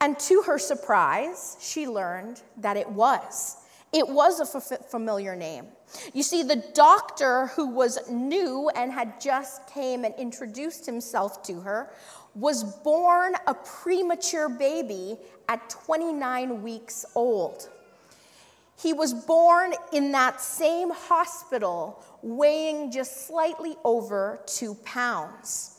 And 0.00 0.18
to 0.20 0.42
her 0.42 0.58
surprise, 0.58 1.56
she 1.60 1.88
learned 1.88 2.42
that 2.58 2.76
it 2.76 2.88
was. 2.88 3.56
It 3.92 4.06
was 4.06 4.40
a 4.40 4.60
familiar 4.60 5.34
name. 5.34 5.66
You 6.12 6.22
see, 6.22 6.42
the 6.42 6.62
doctor 6.74 7.46
who 7.48 7.70
was 7.70 7.98
new 8.10 8.68
and 8.76 8.92
had 8.92 9.20
just 9.20 9.66
came 9.66 10.04
and 10.04 10.14
introduced 10.16 10.84
himself 10.84 11.42
to 11.44 11.60
her 11.60 11.90
was 12.34 12.62
born 12.62 13.34
a 13.46 13.54
premature 13.54 14.48
baby 14.48 15.16
at 15.48 15.70
29 15.70 16.62
weeks 16.62 17.06
old. 17.14 17.70
He 18.80 18.92
was 18.92 19.12
born 19.12 19.72
in 19.92 20.12
that 20.12 20.40
same 20.40 20.90
hospital, 20.90 22.04
weighing 22.22 22.92
just 22.92 23.26
slightly 23.26 23.76
over 23.84 24.40
two 24.46 24.74
pounds. 24.84 25.77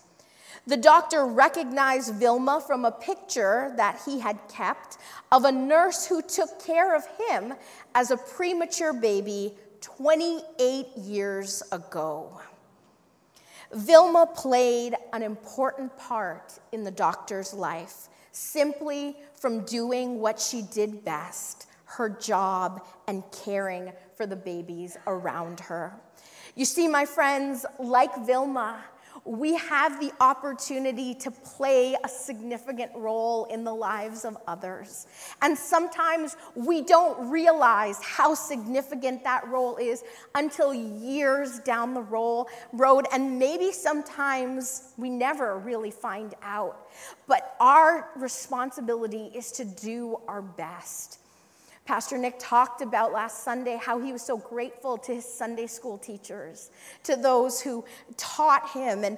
The 0.67 0.78
doctor 0.78 1.26
recognized 1.26 2.15
Vilma 2.15 2.62
from 2.65 2.86
a 2.86 2.91
picture 2.91 3.74
that 3.78 4.02
he 4.06 4.19
had 4.19 4.38
kept 4.48 4.98
of 5.32 5.45
a 5.45 5.52
nurse 5.52 6.06
who 6.06 6.22
took 6.22 6.63
care 6.63 6.95
of 6.95 7.04
him 7.30 7.54
as 7.95 8.12
a 8.12 8.17
premature 8.17 8.93
baby 8.93 9.56
28 9.82 10.88
years 10.98 11.63
ago. 11.72 12.41
Vilma 13.74 14.28
played 14.36 14.95
an 15.13 15.22
important 15.22 15.95
part 15.98 16.60
in 16.72 16.84
the 16.84 16.91
doctor's 16.91 17.54
life, 17.54 18.08
simply 18.32 19.15
from 19.36 19.63
doing 19.65 20.19
what 20.19 20.39
she 20.39 20.62
did 20.62 21.06
best 21.06 21.67
her 21.89 22.08
job 22.08 22.86
and 23.08 23.24
caring 23.32 23.91
for 24.15 24.28
the 24.28 24.36
babies 24.36 24.95
around 25.08 25.60
her. 25.60 25.91
You 26.56 26.65
see, 26.65 26.88
my 26.88 27.06
friends, 27.06 27.65
like 27.80 28.26
Vilma, 28.26 28.84
we 29.25 29.55
have 29.55 29.99
the 29.99 30.12
opportunity 30.19 31.13
to 31.15 31.32
play 31.32 31.95
a 32.03 32.10
significant 32.10 32.91
role 32.95 33.45
in 33.45 33.63
the 33.63 33.73
lives 33.73 34.25
of 34.25 34.38
others. 34.47 35.08
And 35.41 35.58
sometimes 35.58 36.36
we 36.55 36.82
don't 36.82 37.29
realize 37.29 38.01
how 38.01 38.34
significant 38.34 39.23
that 39.23 39.47
role 39.47 39.77
is 39.77 40.03
until 40.36 40.73
years 40.73 41.60
down 41.60 41.93
the 41.93 42.01
road, 42.01 43.05
and 43.12 43.39
maybe 43.39 43.71
sometimes 43.71 44.93
we 44.97 45.10
never 45.10 45.58
really 45.60 45.91
find 45.91 46.34
out. 46.41 46.88
But 47.27 47.55
our 47.60 48.10
responsibility 48.15 49.32
is 49.36 49.51
to 49.53 49.65
do 49.65 50.19
our 50.27 50.41
best. 50.41 51.19
Pastor 51.89 52.19
Nick 52.19 52.36
talked 52.38 52.84
about 52.84 53.12
last 53.13 53.43
Sunday 53.43 53.75
how 53.82 53.99
he 53.99 54.13
was 54.13 54.21
so 54.21 54.38
grateful 54.38 54.95
to 54.99 55.15
his 55.15 55.25
Sunday 55.25 55.65
school 55.65 55.97
teachers, 55.97 56.69
to 57.02 57.15
those 57.15 57.62
who 57.62 57.84
taught 58.15 58.69
him. 58.69 59.04
And 59.04 59.17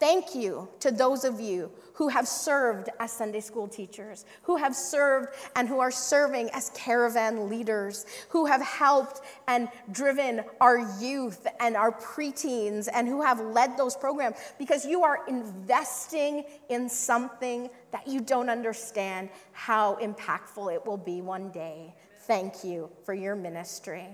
thank 0.00 0.34
you 0.34 0.68
to 0.80 0.90
those 0.90 1.22
of 1.22 1.38
you 1.38 1.70
who 1.92 2.08
have 2.08 2.26
served 2.26 2.88
as 2.98 3.12
Sunday 3.12 3.38
school 3.38 3.68
teachers, 3.68 4.24
who 4.42 4.56
have 4.56 4.74
served 4.74 5.28
and 5.54 5.68
who 5.68 5.78
are 5.78 5.92
serving 5.92 6.50
as 6.54 6.70
caravan 6.70 7.48
leaders, 7.48 8.04
who 8.30 8.46
have 8.46 8.62
helped 8.62 9.20
and 9.46 9.68
driven 9.92 10.42
our 10.60 10.78
youth 11.00 11.46
and 11.60 11.76
our 11.76 11.92
preteens, 11.92 12.88
and 12.92 13.06
who 13.06 13.22
have 13.22 13.38
led 13.38 13.76
those 13.76 13.94
programs 13.94 14.38
because 14.58 14.84
you 14.84 15.04
are 15.04 15.20
investing 15.28 16.42
in 16.68 16.88
something 16.88 17.70
that 17.92 18.08
you 18.08 18.20
don't 18.20 18.50
understand 18.50 19.28
how 19.52 19.94
impactful 20.02 20.74
it 20.74 20.84
will 20.84 20.96
be 20.96 21.20
one 21.20 21.50
day. 21.50 21.94
Thank 22.28 22.62
you 22.62 22.90
for 23.06 23.14
your 23.14 23.34
ministry. 23.34 24.06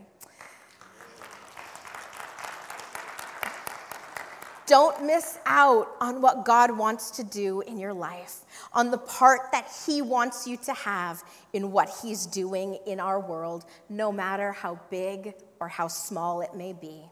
Don't 4.68 5.04
miss 5.04 5.40
out 5.46 5.88
on 6.00 6.22
what 6.22 6.44
God 6.44 6.70
wants 6.78 7.10
to 7.10 7.24
do 7.24 7.60
in 7.62 7.76
your 7.76 7.92
life, 7.92 8.42
on 8.72 8.92
the 8.92 8.98
part 8.98 9.50
that 9.50 9.68
He 9.84 10.00
wants 10.00 10.46
you 10.46 10.56
to 10.58 10.72
have 10.74 11.24
in 11.52 11.72
what 11.72 11.90
He's 12.02 12.24
doing 12.24 12.78
in 12.86 13.00
our 13.00 13.18
world, 13.18 13.64
no 13.88 14.12
matter 14.12 14.52
how 14.52 14.78
big 14.90 15.34
or 15.58 15.66
how 15.66 15.88
small 15.88 16.40
it 16.40 16.54
may 16.54 16.72
be. 16.72 17.02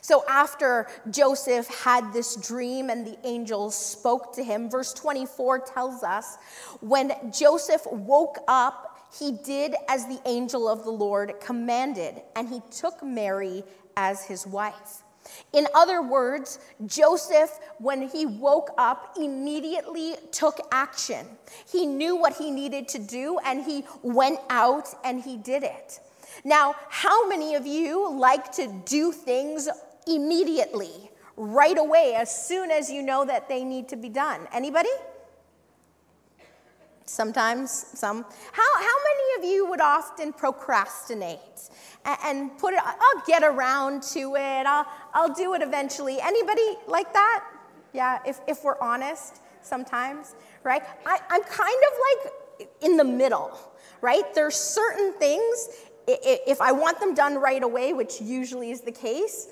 So, 0.00 0.24
after 0.28 0.88
Joseph 1.08 1.68
had 1.68 2.12
this 2.12 2.34
dream 2.34 2.90
and 2.90 3.06
the 3.06 3.16
angels 3.24 3.76
spoke 3.76 4.34
to 4.34 4.42
him, 4.42 4.68
verse 4.68 4.92
24 4.92 5.60
tells 5.60 6.02
us 6.02 6.36
when 6.80 7.12
Joseph 7.32 7.86
woke 7.86 8.38
up 8.48 8.95
he 9.18 9.32
did 9.32 9.74
as 9.88 10.06
the 10.06 10.20
angel 10.26 10.68
of 10.68 10.84
the 10.84 10.90
Lord 10.90 11.34
commanded, 11.40 12.22
and 12.34 12.48
he 12.48 12.60
took 12.70 13.02
Mary 13.02 13.64
as 13.96 14.24
his 14.24 14.46
wife. 14.46 15.02
In 15.52 15.66
other 15.74 16.02
words, 16.02 16.58
Joseph, 16.86 17.58
when 17.78 18.08
he 18.08 18.26
woke 18.26 18.70
up, 18.78 19.16
immediately 19.18 20.14
took 20.30 20.60
action. 20.70 21.26
He 21.70 21.86
knew 21.86 22.16
what 22.16 22.36
he 22.36 22.50
needed 22.50 22.88
to 22.88 22.98
do, 22.98 23.38
and 23.44 23.64
he 23.64 23.84
went 24.02 24.38
out 24.50 24.88
and 25.04 25.20
he 25.20 25.36
did 25.36 25.62
it. 25.62 26.00
Now, 26.44 26.74
how 26.90 27.28
many 27.28 27.54
of 27.54 27.66
you 27.66 28.12
like 28.12 28.52
to 28.52 28.68
do 28.84 29.10
things 29.10 29.68
immediately, 30.06 31.10
right 31.36 31.76
away, 31.78 32.14
as 32.14 32.46
soon 32.46 32.70
as 32.70 32.90
you 32.90 33.02
know 33.02 33.24
that 33.24 33.48
they 33.48 33.64
need 33.64 33.88
to 33.88 33.96
be 33.96 34.08
done? 34.08 34.46
Anybody? 34.52 34.90
Sometimes, 37.06 37.70
some. 37.70 38.24
How, 38.52 38.74
how 38.74 38.96
many 39.04 39.38
of 39.38 39.54
you 39.54 39.66
would 39.70 39.80
often 39.80 40.32
procrastinate 40.32 41.38
and, 42.04 42.18
and 42.24 42.58
put 42.58 42.74
it, 42.74 42.80
I'll 42.84 43.22
get 43.26 43.44
around 43.44 44.02
to 44.14 44.34
it, 44.34 44.66
I'll, 44.66 44.86
I'll 45.14 45.32
do 45.32 45.54
it 45.54 45.62
eventually. 45.62 46.20
Anybody 46.20 46.76
like 46.88 47.12
that? 47.12 47.44
Yeah, 47.92 48.18
if, 48.26 48.40
if 48.48 48.64
we're 48.64 48.80
honest, 48.80 49.40
sometimes, 49.62 50.34
right? 50.64 50.82
I, 51.06 51.18
I'm 51.30 51.42
kind 51.42 51.82
of 51.84 51.92
like 52.06 52.68
in 52.82 52.96
the 52.96 53.04
middle, 53.04 53.56
right? 54.00 54.34
There's 54.34 54.56
certain 54.56 55.12
things, 55.14 55.68
if 56.06 56.60
I 56.60 56.72
want 56.72 57.00
them 57.00 57.14
done 57.14 57.36
right 57.36 57.62
away, 57.62 57.92
which 57.92 58.20
usually 58.20 58.70
is 58.70 58.80
the 58.80 58.92
case, 58.92 59.48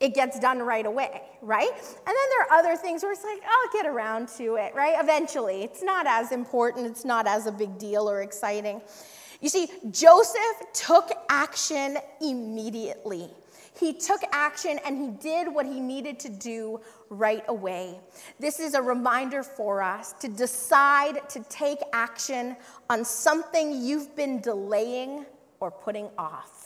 it 0.00 0.14
gets 0.14 0.38
done 0.38 0.60
right 0.60 0.86
away, 0.86 1.22
right? 1.42 1.70
And 1.70 2.06
then 2.06 2.14
there 2.30 2.42
are 2.42 2.58
other 2.58 2.76
things 2.76 3.02
where 3.02 3.12
it's 3.12 3.22
like, 3.22 3.42
I'll 3.46 3.72
get 3.72 3.86
around 3.86 4.28
to 4.38 4.56
it, 4.56 4.74
right? 4.74 4.96
Eventually. 4.98 5.62
It's 5.62 5.82
not 5.82 6.06
as 6.06 6.32
important, 6.32 6.86
it's 6.86 7.04
not 7.04 7.26
as 7.26 7.46
a 7.46 7.52
big 7.52 7.78
deal 7.78 8.08
or 8.08 8.22
exciting. 8.22 8.80
You 9.40 9.48
see, 9.48 9.68
Joseph 9.90 10.72
took 10.72 11.10
action 11.28 11.98
immediately. 12.20 13.30
He 13.78 13.94
took 13.94 14.20
action 14.32 14.78
and 14.84 14.98
he 14.98 15.08
did 15.08 15.52
what 15.52 15.64
he 15.64 15.80
needed 15.80 16.18
to 16.20 16.28
do 16.28 16.80
right 17.08 17.44
away. 17.48 17.98
This 18.38 18.60
is 18.60 18.74
a 18.74 18.82
reminder 18.82 19.42
for 19.42 19.82
us 19.82 20.12
to 20.20 20.28
decide 20.28 21.28
to 21.30 21.40
take 21.48 21.78
action 21.92 22.56
on 22.90 23.04
something 23.04 23.72
you've 23.82 24.14
been 24.16 24.40
delaying 24.40 25.24
or 25.60 25.70
putting 25.70 26.10
off. 26.18 26.59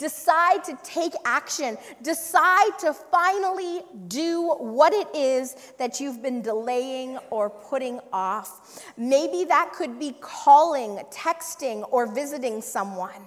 Decide 0.00 0.64
to 0.64 0.78
take 0.82 1.12
action. 1.26 1.76
Decide 2.02 2.78
to 2.78 2.94
finally 2.94 3.82
do 4.08 4.54
what 4.58 4.94
it 4.94 5.14
is 5.14 5.54
that 5.78 6.00
you've 6.00 6.22
been 6.22 6.40
delaying 6.40 7.18
or 7.28 7.50
putting 7.50 8.00
off. 8.10 8.82
Maybe 8.96 9.44
that 9.44 9.72
could 9.74 9.98
be 9.98 10.16
calling, 10.20 10.96
texting, 11.12 11.86
or 11.92 12.06
visiting 12.06 12.62
someone 12.62 13.22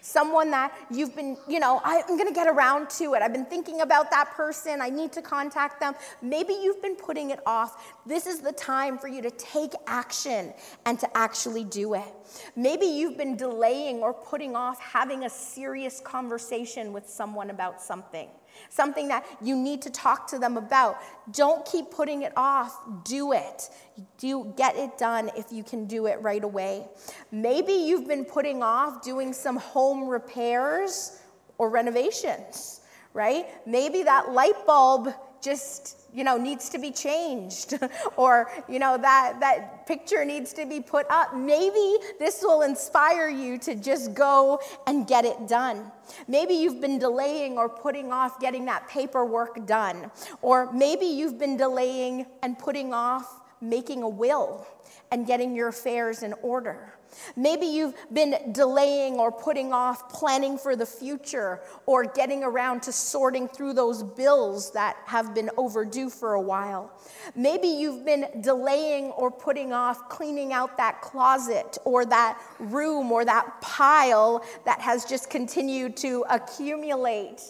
someone 0.00 0.50
that 0.50 0.72
you've 0.90 1.14
been, 1.14 1.36
you 1.48 1.60
know, 1.60 1.80
I'm 1.84 2.16
going 2.16 2.28
to 2.28 2.34
get 2.34 2.46
around 2.46 2.90
to 2.90 3.14
it. 3.14 3.22
I've 3.22 3.32
been 3.32 3.44
thinking 3.44 3.80
about 3.82 4.10
that 4.10 4.30
person. 4.32 4.80
I 4.80 4.90
need 4.90 5.12
to 5.12 5.22
contact 5.22 5.80
them. 5.80 5.94
Maybe 6.22 6.54
you've 6.54 6.82
been 6.82 6.96
putting 6.96 7.30
it 7.30 7.40
off. 7.46 7.94
This 8.06 8.26
is 8.26 8.40
the 8.40 8.52
time 8.52 8.98
for 8.98 9.08
you 9.08 9.22
to 9.22 9.30
take 9.32 9.72
action 9.86 10.52
and 10.86 10.98
to 10.98 11.16
actually 11.16 11.64
do 11.64 11.94
it. 11.94 12.14
Maybe 12.56 12.86
you've 12.86 13.18
been 13.18 13.36
delaying 13.36 13.98
or 13.98 14.12
putting 14.12 14.56
off 14.56 14.80
having 14.80 15.24
a 15.24 15.30
serious 15.30 16.00
conversation 16.00 16.92
with 16.92 17.08
someone 17.08 17.50
about 17.50 17.80
something 17.80 18.28
something 18.68 19.08
that 19.08 19.26
you 19.42 19.56
need 19.56 19.82
to 19.82 19.90
talk 19.90 20.26
to 20.28 20.38
them 20.38 20.56
about. 20.56 20.98
Don't 21.32 21.64
keep 21.64 21.90
putting 21.90 22.22
it 22.22 22.32
off. 22.36 22.78
Do 23.04 23.32
it. 23.32 23.70
Do 24.18 24.52
get 24.56 24.76
it 24.76 24.98
done 24.98 25.30
if 25.36 25.52
you 25.52 25.62
can 25.62 25.86
do 25.86 26.06
it 26.06 26.20
right 26.22 26.42
away. 26.42 26.86
Maybe 27.32 27.72
you've 27.72 28.08
been 28.08 28.24
putting 28.24 28.62
off 28.62 29.02
doing 29.02 29.32
some 29.32 29.56
home 29.56 30.08
repairs 30.08 31.20
or 31.58 31.68
renovations, 31.70 32.80
right? 33.12 33.46
Maybe 33.66 34.02
that 34.04 34.32
light 34.32 34.66
bulb 34.66 35.12
just 35.42 35.96
you 36.12 36.24
know 36.24 36.36
needs 36.36 36.68
to 36.70 36.78
be 36.78 36.90
changed 36.90 37.78
or 38.16 38.50
you 38.68 38.78
know 38.78 38.98
that 38.98 39.38
that 39.40 39.86
picture 39.86 40.24
needs 40.24 40.52
to 40.52 40.66
be 40.66 40.80
put 40.80 41.06
up. 41.10 41.34
Maybe 41.36 41.96
this 42.18 42.42
will 42.42 42.62
inspire 42.62 43.28
you 43.28 43.58
to 43.58 43.74
just 43.74 44.14
go 44.14 44.60
and 44.86 45.06
get 45.06 45.24
it 45.24 45.48
done. 45.48 45.90
Maybe 46.28 46.54
you've 46.54 46.80
been 46.80 46.98
delaying 46.98 47.58
or 47.58 47.68
putting 47.68 48.12
off 48.12 48.40
getting 48.40 48.64
that 48.66 48.88
paperwork 48.88 49.66
done 49.66 50.10
or 50.42 50.72
maybe 50.72 51.06
you've 51.06 51.38
been 51.38 51.56
delaying 51.56 52.26
and 52.42 52.58
putting 52.58 52.92
off 52.92 53.40
making 53.60 54.02
a 54.02 54.08
will 54.08 54.66
and 55.12 55.26
getting 55.26 55.54
your 55.54 55.68
affairs 55.68 56.22
in 56.22 56.32
order 56.42 56.94
Maybe 57.36 57.66
you've 57.66 57.94
been 58.12 58.52
delaying 58.52 59.14
or 59.14 59.30
putting 59.30 59.72
off 59.72 60.08
planning 60.08 60.58
for 60.58 60.76
the 60.76 60.86
future 60.86 61.60
or 61.86 62.04
getting 62.04 62.44
around 62.44 62.82
to 62.82 62.92
sorting 62.92 63.48
through 63.48 63.74
those 63.74 64.02
bills 64.02 64.72
that 64.72 64.96
have 65.06 65.34
been 65.34 65.50
overdue 65.56 66.10
for 66.10 66.34
a 66.34 66.40
while. 66.40 66.90
Maybe 67.34 67.68
you've 67.68 68.04
been 68.04 68.26
delaying 68.40 69.06
or 69.12 69.30
putting 69.30 69.72
off 69.72 70.08
cleaning 70.08 70.52
out 70.52 70.76
that 70.76 71.00
closet 71.00 71.78
or 71.84 72.04
that 72.06 72.40
room 72.58 73.12
or 73.12 73.24
that 73.24 73.60
pile 73.60 74.44
that 74.64 74.80
has 74.80 75.04
just 75.04 75.30
continued 75.30 75.96
to 75.98 76.24
accumulate. 76.30 77.42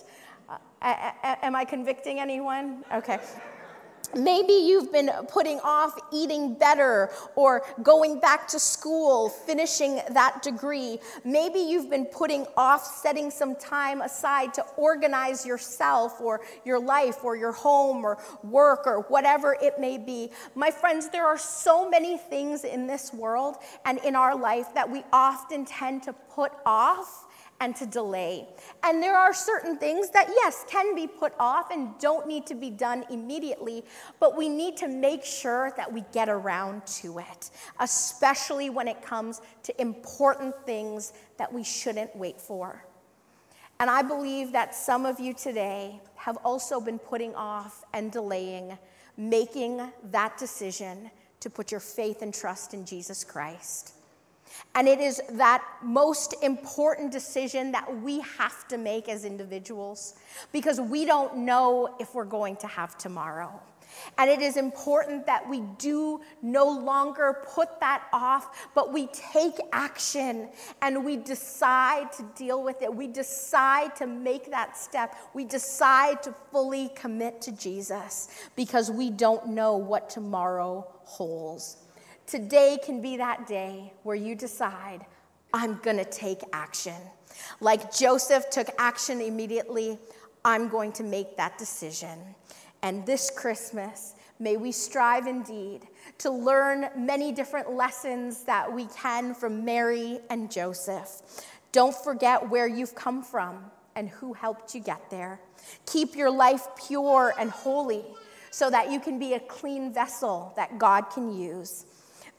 Uh, 0.82 1.12
am 1.42 1.54
I 1.54 1.64
convicting 1.64 2.20
anyone? 2.20 2.84
Okay. 2.92 3.18
Maybe 4.14 4.52
you've 4.52 4.92
been 4.92 5.10
putting 5.28 5.60
off 5.60 5.98
eating 6.12 6.54
better 6.54 7.10
or 7.36 7.62
going 7.82 8.20
back 8.20 8.48
to 8.48 8.58
school, 8.58 9.28
finishing 9.28 10.00
that 10.10 10.42
degree. 10.42 10.98
Maybe 11.24 11.60
you've 11.60 11.88
been 11.88 12.06
putting 12.06 12.46
off 12.56 12.84
setting 12.84 13.30
some 13.30 13.54
time 13.56 14.02
aside 14.02 14.52
to 14.54 14.64
organize 14.76 15.46
yourself 15.46 16.20
or 16.20 16.40
your 16.64 16.80
life 16.80 17.24
or 17.24 17.36
your 17.36 17.52
home 17.52 18.04
or 18.04 18.18
work 18.42 18.86
or 18.86 19.02
whatever 19.08 19.56
it 19.62 19.78
may 19.78 19.98
be. 19.98 20.30
My 20.54 20.70
friends, 20.70 21.08
there 21.08 21.26
are 21.26 21.38
so 21.38 21.88
many 21.88 22.16
things 22.16 22.64
in 22.64 22.86
this 22.86 23.12
world 23.12 23.56
and 23.84 23.98
in 23.98 24.16
our 24.16 24.36
life 24.36 24.74
that 24.74 24.90
we 24.90 25.04
often 25.12 25.64
tend 25.64 26.02
to 26.04 26.12
put 26.12 26.52
off 26.66 27.26
and 27.60 27.76
to 27.76 27.86
delay. 27.86 28.46
And 28.82 29.02
there 29.02 29.16
are 29.16 29.34
certain 29.34 29.76
things 29.76 30.10
that, 30.10 30.28
yes, 30.28 30.64
can 30.68 30.94
be 30.94 31.06
put 31.06 31.32
off 31.38 31.70
and 31.70 31.98
don't 31.98 32.26
need 32.26 32.46
to 32.46 32.54
be 32.54 32.70
done 32.70 33.04
immediately, 33.10 33.84
but 34.18 34.36
we 34.36 34.48
need 34.48 34.76
to 34.78 34.88
make 34.88 35.24
sure 35.24 35.72
that 35.76 35.92
we 35.92 36.04
get 36.12 36.28
around 36.28 36.86
to 36.86 37.18
it, 37.18 37.50
especially 37.78 38.70
when 38.70 38.88
it 38.88 39.02
comes 39.02 39.42
to 39.64 39.80
important 39.80 40.54
things 40.64 41.12
that 41.36 41.52
we 41.52 41.62
shouldn't 41.62 42.14
wait 42.16 42.40
for. 42.40 42.84
And 43.78 43.88
I 43.88 44.02
believe 44.02 44.52
that 44.52 44.74
some 44.74 45.06
of 45.06 45.20
you 45.20 45.32
today 45.32 46.00
have 46.16 46.36
also 46.44 46.80
been 46.80 46.98
putting 46.98 47.34
off 47.34 47.84
and 47.94 48.10
delaying 48.10 48.76
making 49.16 49.82
that 50.10 50.38
decision 50.38 51.10
to 51.40 51.50
put 51.50 51.70
your 51.70 51.80
faith 51.80 52.22
and 52.22 52.32
trust 52.32 52.74
in 52.74 52.84
Jesus 52.84 53.24
Christ. 53.24 53.94
And 54.74 54.88
it 54.88 55.00
is 55.00 55.20
that 55.32 55.64
most 55.82 56.34
important 56.42 57.12
decision 57.12 57.72
that 57.72 58.02
we 58.02 58.20
have 58.20 58.66
to 58.68 58.78
make 58.78 59.08
as 59.08 59.24
individuals 59.24 60.14
because 60.52 60.80
we 60.80 61.04
don't 61.04 61.38
know 61.38 61.94
if 61.98 62.14
we're 62.14 62.24
going 62.24 62.56
to 62.56 62.66
have 62.66 62.96
tomorrow. 62.98 63.60
And 64.18 64.30
it 64.30 64.40
is 64.40 64.56
important 64.56 65.26
that 65.26 65.48
we 65.48 65.60
do 65.78 66.20
no 66.42 66.64
longer 66.64 67.44
put 67.54 67.80
that 67.80 68.04
off, 68.12 68.70
but 68.74 68.92
we 68.92 69.08
take 69.08 69.54
action 69.72 70.48
and 70.82 71.04
we 71.04 71.16
decide 71.16 72.12
to 72.12 72.24
deal 72.36 72.62
with 72.62 72.82
it. 72.82 72.94
We 72.94 73.06
decide 73.06 73.96
to 73.96 74.06
make 74.06 74.50
that 74.50 74.76
step. 74.76 75.16
We 75.34 75.44
decide 75.44 76.22
to 76.24 76.34
fully 76.52 76.90
commit 76.94 77.40
to 77.42 77.52
Jesus 77.52 78.28
because 78.56 78.90
we 78.90 79.10
don't 79.10 79.48
know 79.48 79.76
what 79.76 80.10
tomorrow 80.10 80.86
holds. 81.04 81.76
Today 82.30 82.78
can 82.80 83.02
be 83.02 83.16
that 83.16 83.48
day 83.48 83.92
where 84.04 84.14
you 84.14 84.36
decide, 84.36 85.04
I'm 85.52 85.80
going 85.82 85.96
to 85.96 86.04
take 86.04 86.38
action. 86.52 86.94
Like 87.58 87.92
Joseph 87.92 88.50
took 88.50 88.68
action 88.78 89.20
immediately, 89.20 89.98
I'm 90.44 90.68
going 90.68 90.92
to 90.92 91.02
make 91.02 91.36
that 91.38 91.58
decision. 91.58 92.16
And 92.84 93.04
this 93.04 93.32
Christmas, 93.36 94.14
may 94.38 94.56
we 94.56 94.70
strive 94.70 95.26
indeed 95.26 95.88
to 96.18 96.30
learn 96.30 96.90
many 96.96 97.32
different 97.32 97.72
lessons 97.72 98.44
that 98.44 98.72
we 98.72 98.86
can 98.96 99.34
from 99.34 99.64
Mary 99.64 100.20
and 100.30 100.52
Joseph. 100.52 101.22
Don't 101.72 101.96
forget 101.96 102.48
where 102.48 102.68
you've 102.68 102.94
come 102.94 103.24
from 103.24 103.64
and 103.96 104.08
who 104.08 104.34
helped 104.34 104.72
you 104.72 104.80
get 104.80 105.10
there. 105.10 105.40
Keep 105.84 106.14
your 106.14 106.30
life 106.30 106.68
pure 106.86 107.34
and 107.40 107.50
holy 107.50 108.04
so 108.52 108.70
that 108.70 108.92
you 108.92 109.00
can 109.00 109.18
be 109.18 109.34
a 109.34 109.40
clean 109.40 109.92
vessel 109.92 110.52
that 110.54 110.78
God 110.78 111.10
can 111.10 111.36
use. 111.36 111.86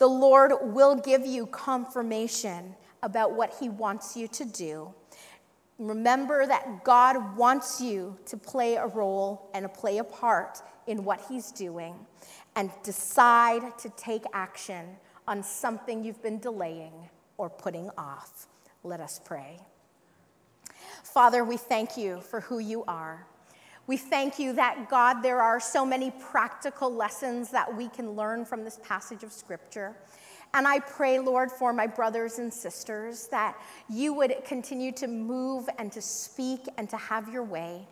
The 0.01 0.07
Lord 0.07 0.53
will 0.63 0.95
give 0.95 1.27
you 1.27 1.45
confirmation 1.45 2.75
about 3.03 3.33
what 3.33 3.53
He 3.59 3.69
wants 3.69 4.17
you 4.17 4.27
to 4.29 4.45
do. 4.45 4.91
Remember 5.77 6.47
that 6.47 6.83
God 6.83 7.37
wants 7.37 7.79
you 7.79 8.17
to 8.25 8.35
play 8.35 8.77
a 8.77 8.87
role 8.87 9.51
and 9.53 9.61
to 9.61 9.69
play 9.69 9.99
a 9.99 10.03
part 10.03 10.63
in 10.87 11.03
what 11.03 11.21
He's 11.29 11.51
doing, 11.51 11.93
and 12.55 12.71
decide 12.81 13.77
to 13.77 13.89
take 13.89 14.23
action 14.33 14.87
on 15.27 15.43
something 15.43 16.03
you've 16.03 16.23
been 16.23 16.39
delaying 16.39 16.93
or 17.37 17.47
putting 17.47 17.91
off. 17.95 18.47
Let 18.83 19.01
us 19.01 19.21
pray. 19.23 19.59
Father, 21.03 21.43
we 21.43 21.57
thank 21.57 21.95
you 21.95 22.21
for 22.21 22.39
who 22.39 22.57
you 22.57 22.83
are. 22.87 23.27
We 23.91 23.97
thank 23.97 24.39
you 24.39 24.53
that, 24.53 24.87
God, 24.89 25.21
there 25.21 25.41
are 25.41 25.59
so 25.59 25.85
many 25.85 26.11
practical 26.11 26.89
lessons 26.89 27.51
that 27.51 27.75
we 27.75 27.89
can 27.89 28.11
learn 28.11 28.45
from 28.45 28.63
this 28.63 28.79
passage 28.81 29.21
of 29.21 29.33
Scripture. 29.33 29.97
And 30.53 30.65
I 30.65 30.79
pray, 30.79 31.19
Lord, 31.19 31.51
for 31.51 31.73
my 31.73 31.87
brothers 31.87 32.39
and 32.39 32.53
sisters 32.53 33.27
that 33.31 33.57
you 33.89 34.13
would 34.13 34.33
continue 34.45 34.93
to 34.93 35.07
move 35.07 35.67
and 35.77 35.91
to 35.91 36.01
speak 36.01 36.69
and 36.77 36.89
to 36.89 36.95
have 36.95 37.27
your 37.27 37.43
way. 37.43 37.85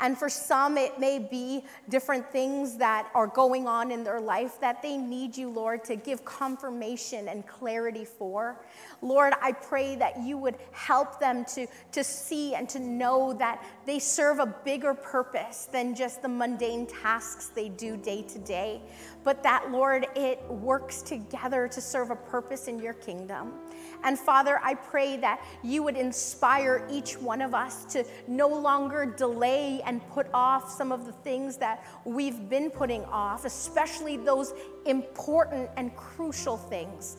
And 0.00 0.18
for 0.18 0.28
some, 0.28 0.76
it 0.76 0.98
may 0.98 1.18
be 1.20 1.64
different 1.88 2.28
things 2.30 2.76
that 2.78 3.08
are 3.14 3.28
going 3.28 3.68
on 3.68 3.92
in 3.92 4.02
their 4.02 4.20
life 4.20 4.60
that 4.60 4.82
they 4.82 4.96
need 4.96 5.36
you, 5.36 5.48
Lord, 5.48 5.84
to 5.84 5.94
give 5.94 6.24
confirmation 6.24 7.28
and 7.28 7.46
clarity 7.46 8.04
for. 8.04 8.60
Lord, 9.02 9.34
I 9.40 9.52
pray 9.52 9.94
that 9.96 10.20
you 10.20 10.36
would 10.36 10.56
help 10.72 11.20
them 11.20 11.44
to, 11.54 11.66
to 11.92 12.02
see 12.02 12.54
and 12.54 12.68
to 12.70 12.80
know 12.80 13.34
that 13.34 13.64
they 13.86 14.00
serve 14.00 14.40
a 14.40 14.46
bigger 14.46 14.94
purpose 14.94 15.68
than 15.70 15.94
just 15.94 16.22
the 16.22 16.28
mundane 16.28 16.86
tasks 16.86 17.48
they 17.48 17.68
do 17.68 17.96
day 17.96 18.22
to 18.22 18.38
day, 18.40 18.80
but 19.22 19.42
that, 19.42 19.70
Lord, 19.70 20.06
it 20.16 20.42
works 20.48 21.02
together 21.02 21.68
to 21.68 21.80
serve 21.80 22.10
a 22.10 22.16
purpose 22.16 22.66
in 22.66 22.80
your 22.80 22.94
kingdom. 22.94 23.52
And 24.02 24.18
Father, 24.18 24.60
I 24.62 24.74
pray 24.74 25.16
that 25.18 25.42
you 25.62 25.82
would 25.82 25.96
inspire 25.96 26.86
each 26.90 27.18
one 27.18 27.40
of 27.40 27.54
us 27.54 27.84
to 27.86 28.04
no 28.28 28.48
longer 28.48 29.06
delay 29.06 29.80
and 29.86 30.06
put 30.08 30.26
off 30.32 30.70
some 30.70 30.92
of 30.92 31.06
the 31.06 31.12
things 31.12 31.56
that 31.58 31.84
we've 32.04 32.48
been 32.48 32.70
putting 32.70 33.04
off, 33.06 33.44
especially 33.44 34.16
those 34.16 34.54
important 34.86 35.70
and 35.76 35.94
crucial 35.96 36.56
things. 36.56 37.16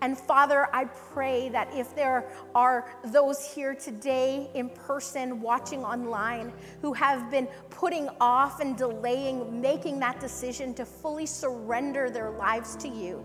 And 0.00 0.16
Father, 0.16 0.68
I 0.72 0.84
pray 0.84 1.48
that 1.48 1.74
if 1.74 1.94
there 1.96 2.30
are 2.54 2.88
those 3.06 3.44
here 3.44 3.74
today 3.74 4.48
in 4.54 4.70
person, 4.70 5.40
watching 5.40 5.84
online, 5.84 6.52
who 6.82 6.92
have 6.92 7.30
been 7.30 7.48
putting 7.70 8.08
off 8.20 8.60
and 8.60 8.76
delaying 8.76 9.60
making 9.60 9.98
that 10.00 10.20
decision 10.20 10.72
to 10.74 10.84
fully 10.84 11.26
surrender 11.26 12.10
their 12.10 12.30
lives 12.30 12.76
to 12.76 12.88
you, 12.88 13.24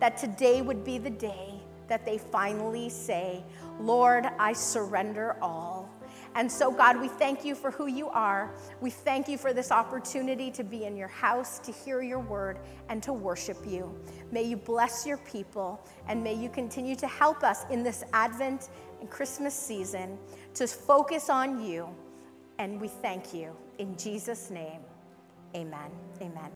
that 0.00 0.16
today 0.16 0.62
would 0.62 0.82
be 0.82 0.96
the 0.96 1.10
day 1.10 1.60
that 1.88 2.06
they 2.06 2.16
finally 2.16 2.88
say, 2.88 3.44
Lord, 3.78 4.26
I 4.38 4.54
surrender 4.54 5.36
all. 5.42 5.90
And 6.34 6.50
so, 6.50 6.72
God, 6.72 7.00
we 7.00 7.08
thank 7.08 7.44
you 7.44 7.54
for 7.54 7.70
who 7.70 7.86
you 7.86 8.08
are. 8.08 8.54
We 8.80 8.90
thank 8.90 9.28
you 9.28 9.38
for 9.38 9.52
this 9.52 9.70
opportunity 9.70 10.50
to 10.52 10.64
be 10.64 10.84
in 10.84 10.96
your 10.96 11.08
house, 11.08 11.60
to 11.60 11.70
hear 11.72 12.02
your 12.02 12.18
word, 12.18 12.58
and 12.88 13.02
to 13.04 13.12
worship 13.12 13.58
you. 13.64 13.94
May 14.32 14.42
you 14.42 14.56
bless 14.56 15.06
your 15.06 15.18
people, 15.18 15.80
and 16.08 16.22
may 16.24 16.34
you 16.34 16.48
continue 16.48 16.96
to 16.96 17.06
help 17.06 17.44
us 17.44 17.64
in 17.70 17.84
this 17.84 18.02
Advent 18.12 18.68
and 19.00 19.08
Christmas 19.08 19.54
season 19.54 20.18
to 20.54 20.66
focus 20.66 21.30
on 21.30 21.64
you. 21.64 21.88
And 22.58 22.80
we 22.80 22.88
thank 22.88 23.32
you. 23.32 23.56
In 23.78 23.96
Jesus' 23.96 24.50
name, 24.50 24.80
amen. 25.54 25.90
Amen. 26.20 26.50